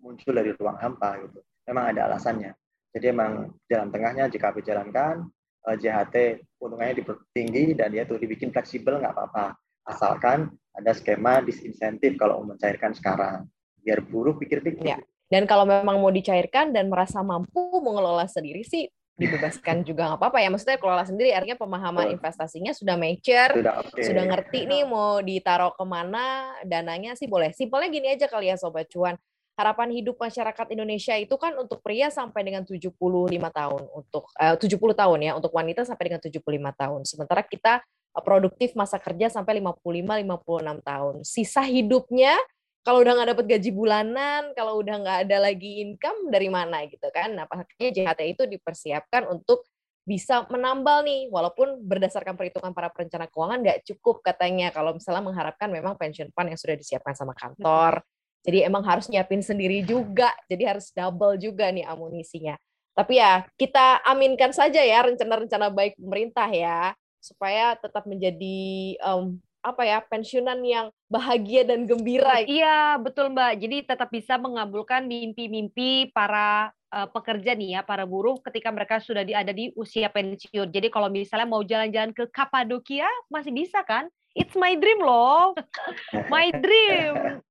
muncul 0.01 0.33
dari 0.33 0.57
ruang 0.57 0.77
hampa 0.81 1.21
gitu. 1.21 1.41
Memang 1.69 1.93
ada 1.93 2.09
alasannya. 2.09 2.53
Jadi 2.93 3.07
emang 3.13 3.53
jalan 3.69 3.89
tengahnya 3.93 4.25
jika 4.33 4.53
dijalankan, 4.53 5.29
uh, 5.69 5.71
eh, 5.73 5.77
JHT 5.77 6.17
keuntungannya 6.57 6.95
tinggi 7.37 7.77
dan 7.77 7.93
dia 7.93 8.09
tuh 8.09 8.17
dibikin 8.17 8.49
fleksibel 8.49 8.99
nggak 8.99 9.13
apa-apa. 9.13 9.55
Asalkan 9.89 10.53
ada 10.77 10.93
skema 10.93 11.41
disinsentif 11.45 12.17
kalau 12.17 12.45
mau 12.45 12.55
mencairkan 12.55 12.93
sekarang. 12.97 13.49
Biar 13.81 14.05
buruh 14.05 14.37
pikir-pikir. 14.37 14.85
Ya. 14.85 14.99
Dan 15.29 15.45
kalau 15.45 15.69
memang 15.69 16.01
mau 16.01 16.09
dicairkan 16.09 16.73
dan 16.73 16.89
merasa 16.89 17.21
mampu 17.21 17.61
mengelola 17.85 18.25
sendiri 18.25 18.65
sih 18.65 18.89
dibebaskan 19.19 19.83
juga 19.83 20.09
nggak 20.09 20.21
apa-apa 20.23 20.39
ya. 20.41 20.49
Maksudnya 20.49 20.79
kelola 20.81 21.05
sendiri 21.05 21.35
artinya 21.35 21.59
pemahaman 21.59 22.15
investasinya 22.15 22.73
sudah 22.73 22.95
mature, 22.95 23.53
sudah, 23.61 23.75
okay. 23.83 24.03
sudah 24.07 24.25
ngerti 24.25 24.61
nih 24.71 24.83
mau 24.87 25.21
ditaruh 25.21 25.75
ke 25.75 25.85
mana, 25.85 26.55
dananya 26.65 27.19
sih 27.19 27.27
boleh. 27.27 27.51
Simpelnya 27.53 27.89
gini 27.91 28.09
aja 28.15 28.31
kali 28.31 28.49
ya 28.49 28.57
Sobat 28.57 28.89
Cuan 28.89 29.19
harapan 29.59 29.91
hidup 29.91 30.15
masyarakat 30.23 30.67
Indonesia 30.71 31.19
itu 31.19 31.35
kan 31.35 31.59
untuk 31.59 31.83
pria 31.83 32.15
sampai 32.15 32.47
dengan 32.47 32.63
75 32.63 32.95
tahun 33.35 33.83
untuk 33.91 34.31
eh, 34.39 34.55
uh, 34.55 34.57
70 34.57 34.79
tahun 34.95 35.19
ya 35.19 35.33
untuk 35.35 35.51
wanita 35.51 35.83
sampai 35.83 36.15
dengan 36.15 36.23
75 36.23 36.47
tahun. 36.79 37.01
Sementara 37.03 37.43
kita 37.43 37.83
uh, 38.15 38.23
produktif 38.23 38.79
masa 38.79 39.03
kerja 39.03 39.27
sampai 39.27 39.59
55 39.59 39.83
56 39.83 40.87
tahun. 40.87 41.15
Sisa 41.27 41.67
hidupnya 41.67 42.39
kalau 42.87 43.03
udah 43.03 43.13
nggak 43.21 43.31
dapat 43.35 43.47
gaji 43.59 43.71
bulanan, 43.75 44.43
kalau 44.55 44.81
udah 44.81 44.97
nggak 45.03 45.19
ada 45.29 45.37
lagi 45.45 45.85
income 45.85 46.31
dari 46.31 46.49
mana 46.49 46.87
gitu 46.89 47.05
kan. 47.13 47.37
Nah, 47.37 47.45
pastinya 47.45 47.91
JHT 47.93 48.21
itu 48.39 48.43
dipersiapkan 48.49 49.29
untuk 49.29 49.67
bisa 50.09 50.49
menambal 50.49 51.05
nih, 51.05 51.29
walaupun 51.29 51.85
berdasarkan 51.85 52.33
perhitungan 52.33 52.73
para 52.73 52.89
perencana 52.89 53.29
keuangan 53.29 53.61
nggak 53.61 53.85
cukup 53.93 54.25
katanya 54.25 54.73
kalau 54.73 54.97
misalnya 54.97 55.21
mengharapkan 55.21 55.69
memang 55.69 56.01
pension 56.01 56.33
fund 56.33 56.49
yang 56.49 56.57
sudah 56.57 56.81
disiapkan 56.81 57.13
sama 57.13 57.37
kantor, 57.37 58.01
jadi 58.47 58.71
emang 58.71 58.87
harus 58.87 59.11
nyiapin 59.11 59.43
sendiri 59.43 59.83
juga. 59.83 60.31
Jadi 60.47 60.63
harus 60.65 60.89
double 60.95 61.37
juga 61.37 61.69
nih 61.69 61.85
amunisinya. 61.85 62.55
Tapi 62.95 63.23
ya 63.23 63.47
kita 63.55 64.03
aminkan 64.03 64.51
saja 64.51 64.83
ya 64.83 65.07
rencana-rencana 65.07 65.71
baik 65.71 65.95
pemerintah 65.95 66.51
ya 66.51 66.95
supaya 67.23 67.79
tetap 67.79 68.07
menjadi 68.07 68.99
um, 69.07 69.39
apa 69.63 69.83
ya 69.87 69.99
pensiunan 70.07 70.59
yang 70.63 70.91
bahagia 71.11 71.67
dan 71.67 71.87
gembira. 71.87 72.43
Iya 72.43 72.99
betul 72.99 73.31
Mbak. 73.35 73.53
Jadi 73.59 73.77
tetap 73.87 74.09
bisa 74.11 74.39
mengabulkan 74.39 75.07
mimpi-mimpi 75.07 76.11
para 76.11 76.75
uh, 76.95 77.07
pekerja 77.11 77.55
nih 77.55 77.79
ya, 77.79 77.81
para 77.87 78.07
buruh 78.07 78.39
ketika 78.43 78.71
mereka 78.71 78.99
sudah 79.03 79.23
di, 79.27 79.35
ada 79.35 79.51
di 79.51 79.71
usia 79.75 80.11
pensiun. 80.11 80.71
Jadi 80.71 80.89
kalau 80.91 81.11
misalnya 81.11 81.47
mau 81.47 81.63
jalan-jalan 81.63 82.15
ke 82.15 82.27
Kapadokia 82.31 83.07
masih 83.31 83.55
bisa 83.55 83.83
kan? 83.87 84.07
It's 84.39 84.55
my 84.55 84.79
dream 84.79 85.03
loh, 85.03 85.55
my 86.33 86.55
dream. 86.55 87.43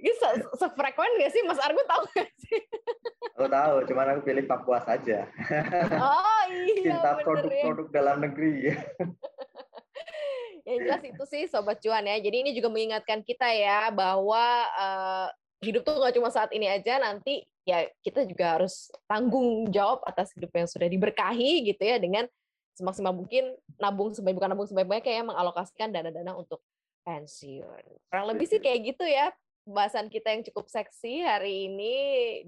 Ini 0.00 0.12
se 0.16 0.28
sefrekuen 0.56 1.12
gak 1.20 1.32
sih 1.32 1.42
Mas 1.44 1.60
Argo 1.60 1.82
tahu 1.84 2.04
gak 2.16 2.30
sih? 2.44 2.60
Aku 3.38 3.48
tahu, 3.48 3.74
cuman 3.88 4.06
aku 4.16 4.20
pilih 4.28 4.44
Papua 4.44 4.78
saja. 4.84 5.24
Oh 5.96 6.42
iya. 6.52 7.00
Cinta 7.00 7.10
ya. 7.16 7.22
produk-produk 7.24 7.86
ya. 7.88 7.92
dalam 7.94 8.16
negeri. 8.20 8.54
ya 10.68 10.74
jelas 10.76 11.02
itu 11.04 11.24
sih 11.24 11.42
Sobat 11.48 11.80
Cuan 11.80 12.04
ya. 12.04 12.20
Jadi 12.20 12.36
ini 12.44 12.50
juga 12.52 12.68
mengingatkan 12.68 13.24
kita 13.24 13.48
ya 13.48 13.88
bahwa 13.88 14.44
uh, 14.76 15.28
hidup 15.64 15.84
tuh 15.84 16.00
gak 16.00 16.14
cuma 16.16 16.28
saat 16.28 16.52
ini 16.52 16.68
aja, 16.68 17.00
nanti 17.00 17.44
ya 17.68 17.86
kita 18.00 18.24
juga 18.24 18.58
harus 18.58 18.88
tanggung 19.04 19.68
jawab 19.68 20.00
atas 20.08 20.32
hidup 20.34 20.50
yang 20.52 20.68
sudah 20.68 20.88
diberkahi 20.88 21.64
gitu 21.70 21.82
ya 21.84 22.00
dengan 22.00 22.24
semaksimal 22.74 23.12
mungkin 23.12 23.52
nabung 23.76 24.16
sebaik 24.16 24.34
bukan 24.40 24.50
nabung 24.56 24.68
sebaik-baiknya 24.68 25.04
kayak 25.04 25.28
mengalokasikan 25.28 25.92
dana-dana 25.92 26.32
untuk 26.32 26.64
pensiun. 27.04 27.84
Kurang 28.08 28.26
lebih 28.30 28.46
sih 28.46 28.60
kayak 28.60 28.94
gitu 28.94 29.04
ya 29.06 29.30
pembahasan 29.64 30.10
kita 30.10 30.34
yang 30.34 30.42
cukup 30.50 30.66
seksi 30.66 31.22
hari 31.22 31.70
ini 31.70 31.94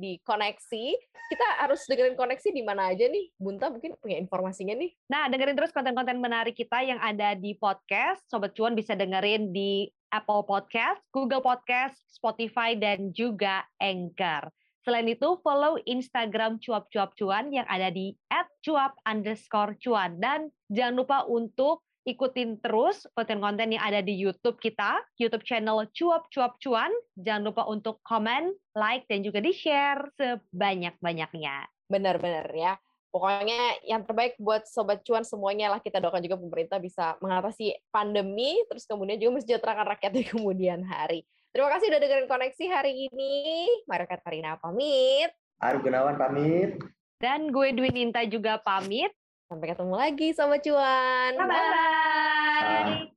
di 0.00 0.18
koneksi. 0.26 0.86
Kita 1.30 1.46
harus 1.62 1.86
dengerin 1.86 2.18
koneksi 2.18 2.48
di 2.50 2.62
mana 2.66 2.90
aja 2.92 3.08
nih? 3.08 3.30
Bunta 3.38 3.70
mungkin 3.70 3.96
punya 4.02 4.18
informasinya 4.18 4.76
nih. 4.76 4.90
Nah, 5.06 5.30
dengerin 5.30 5.56
terus 5.56 5.70
konten-konten 5.70 6.20
menarik 6.20 6.58
kita 6.58 6.82
yang 6.84 7.00
ada 7.00 7.38
di 7.38 7.56
podcast. 7.56 8.26
Sobat 8.26 8.52
Cuan 8.58 8.76
bisa 8.76 8.98
dengerin 8.98 9.54
di 9.54 9.88
Apple 10.12 10.44
Podcast, 10.44 11.00
Google 11.08 11.40
Podcast, 11.40 11.96
Spotify, 12.12 12.76
dan 12.76 13.14
juga 13.16 13.64
Anchor. 13.80 14.52
Selain 14.82 15.06
itu, 15.06 15.38
follow 15.46 15.78
Instagram 15.86 16.58
cuap-cuap 16.58 17.14
cuan 17.14 17.54
yang 17.54 17.64
ada 17.70 17.88
di 17.88 18.18
@cuap 18.66 18.98
underscore 19.06 19.78
cuan. 19.78 20.18
Dan 20.18 20.50
jangan 20.68 20.94
lupa 20.98 21.18
untuk 21.30 21.86
ikutin 22.02 22.58
terus 22.58 23.06
konten-konten 23.14 23.74
yang 23.74 23.82
ada 23.82 24.02
di 24.02 24.14
YouTube 24.14 24.58
kita, 24.58 25.02
YouTube 25.18 25.46
channel 25.46 25.86
Cuap 25.94 26.26
Cuap 26.30 26.58
Cuan. 26.58 26.90
Jangan 27.14 27.42
lupa 27.46 27.62
untuk 27.70 28.02
komen, 28.02 28.50
like, 28.74 29.06
dan 29.06 29.22
juga 29.22 29.38
di-share 29.38 30.10
sebanyak-banyaknya. 30.18 31.66
Benar-benar 31.86 32.48
ya. 32.54 32.74
Pokoknya 33.12 33.76
yang 33.84 34.08
terbaik 34.08 34.40
buat 34.40 34.64
Sobat 34.64 35.04
Cuan 35.04 35.20
semuanya 35.20 35.68
lah 35.68 35.84
kita 35.84 36.00
doakan 36.00 36.24
juga 36.24 36.40
pemerintah 36.40 36.80
bisa 36.80 37.20
mengatasi 37.20 37.76
pandemi, 37.92 38.56
terus 38.72 38.88
kemudian 38.88 39.20
juga 39.20 39.36
mensejahterakan 39.36 39.86
rakyat 39.92 40.12
di 40.16 40.24
kemudian 40.24 40.80
hari. 40.80 41.20
Terima 41.52 41.68
kasih 41.68 41.92
udah 41.92 42.00
dengerin 42.00 42.28
koneksi 42.32 42.64
hari 42.72 43.12
ini. 43.12 43.68
Marikat 43.84 44.24
Karina 44.24 44.56
pamit. 44.56 45.28
Aru 45.60 45.84
Gunawan 45.84 46.16
pamit. 46.16 46.80
Dan 47.20 47.52
gue 47.52 47.76
Dwi 47.76 47.92
Ninta 47.92 48.24
juga 48.24 48.56
pamit. 48.64 49.12
Sampai 49.52 49.68
ketemu 49.68 49.94
lagi 50.00 50.32
Sobat 50.32 50.64
Cuan. 50.64 51.36
Bye-bye. 51.36 53.11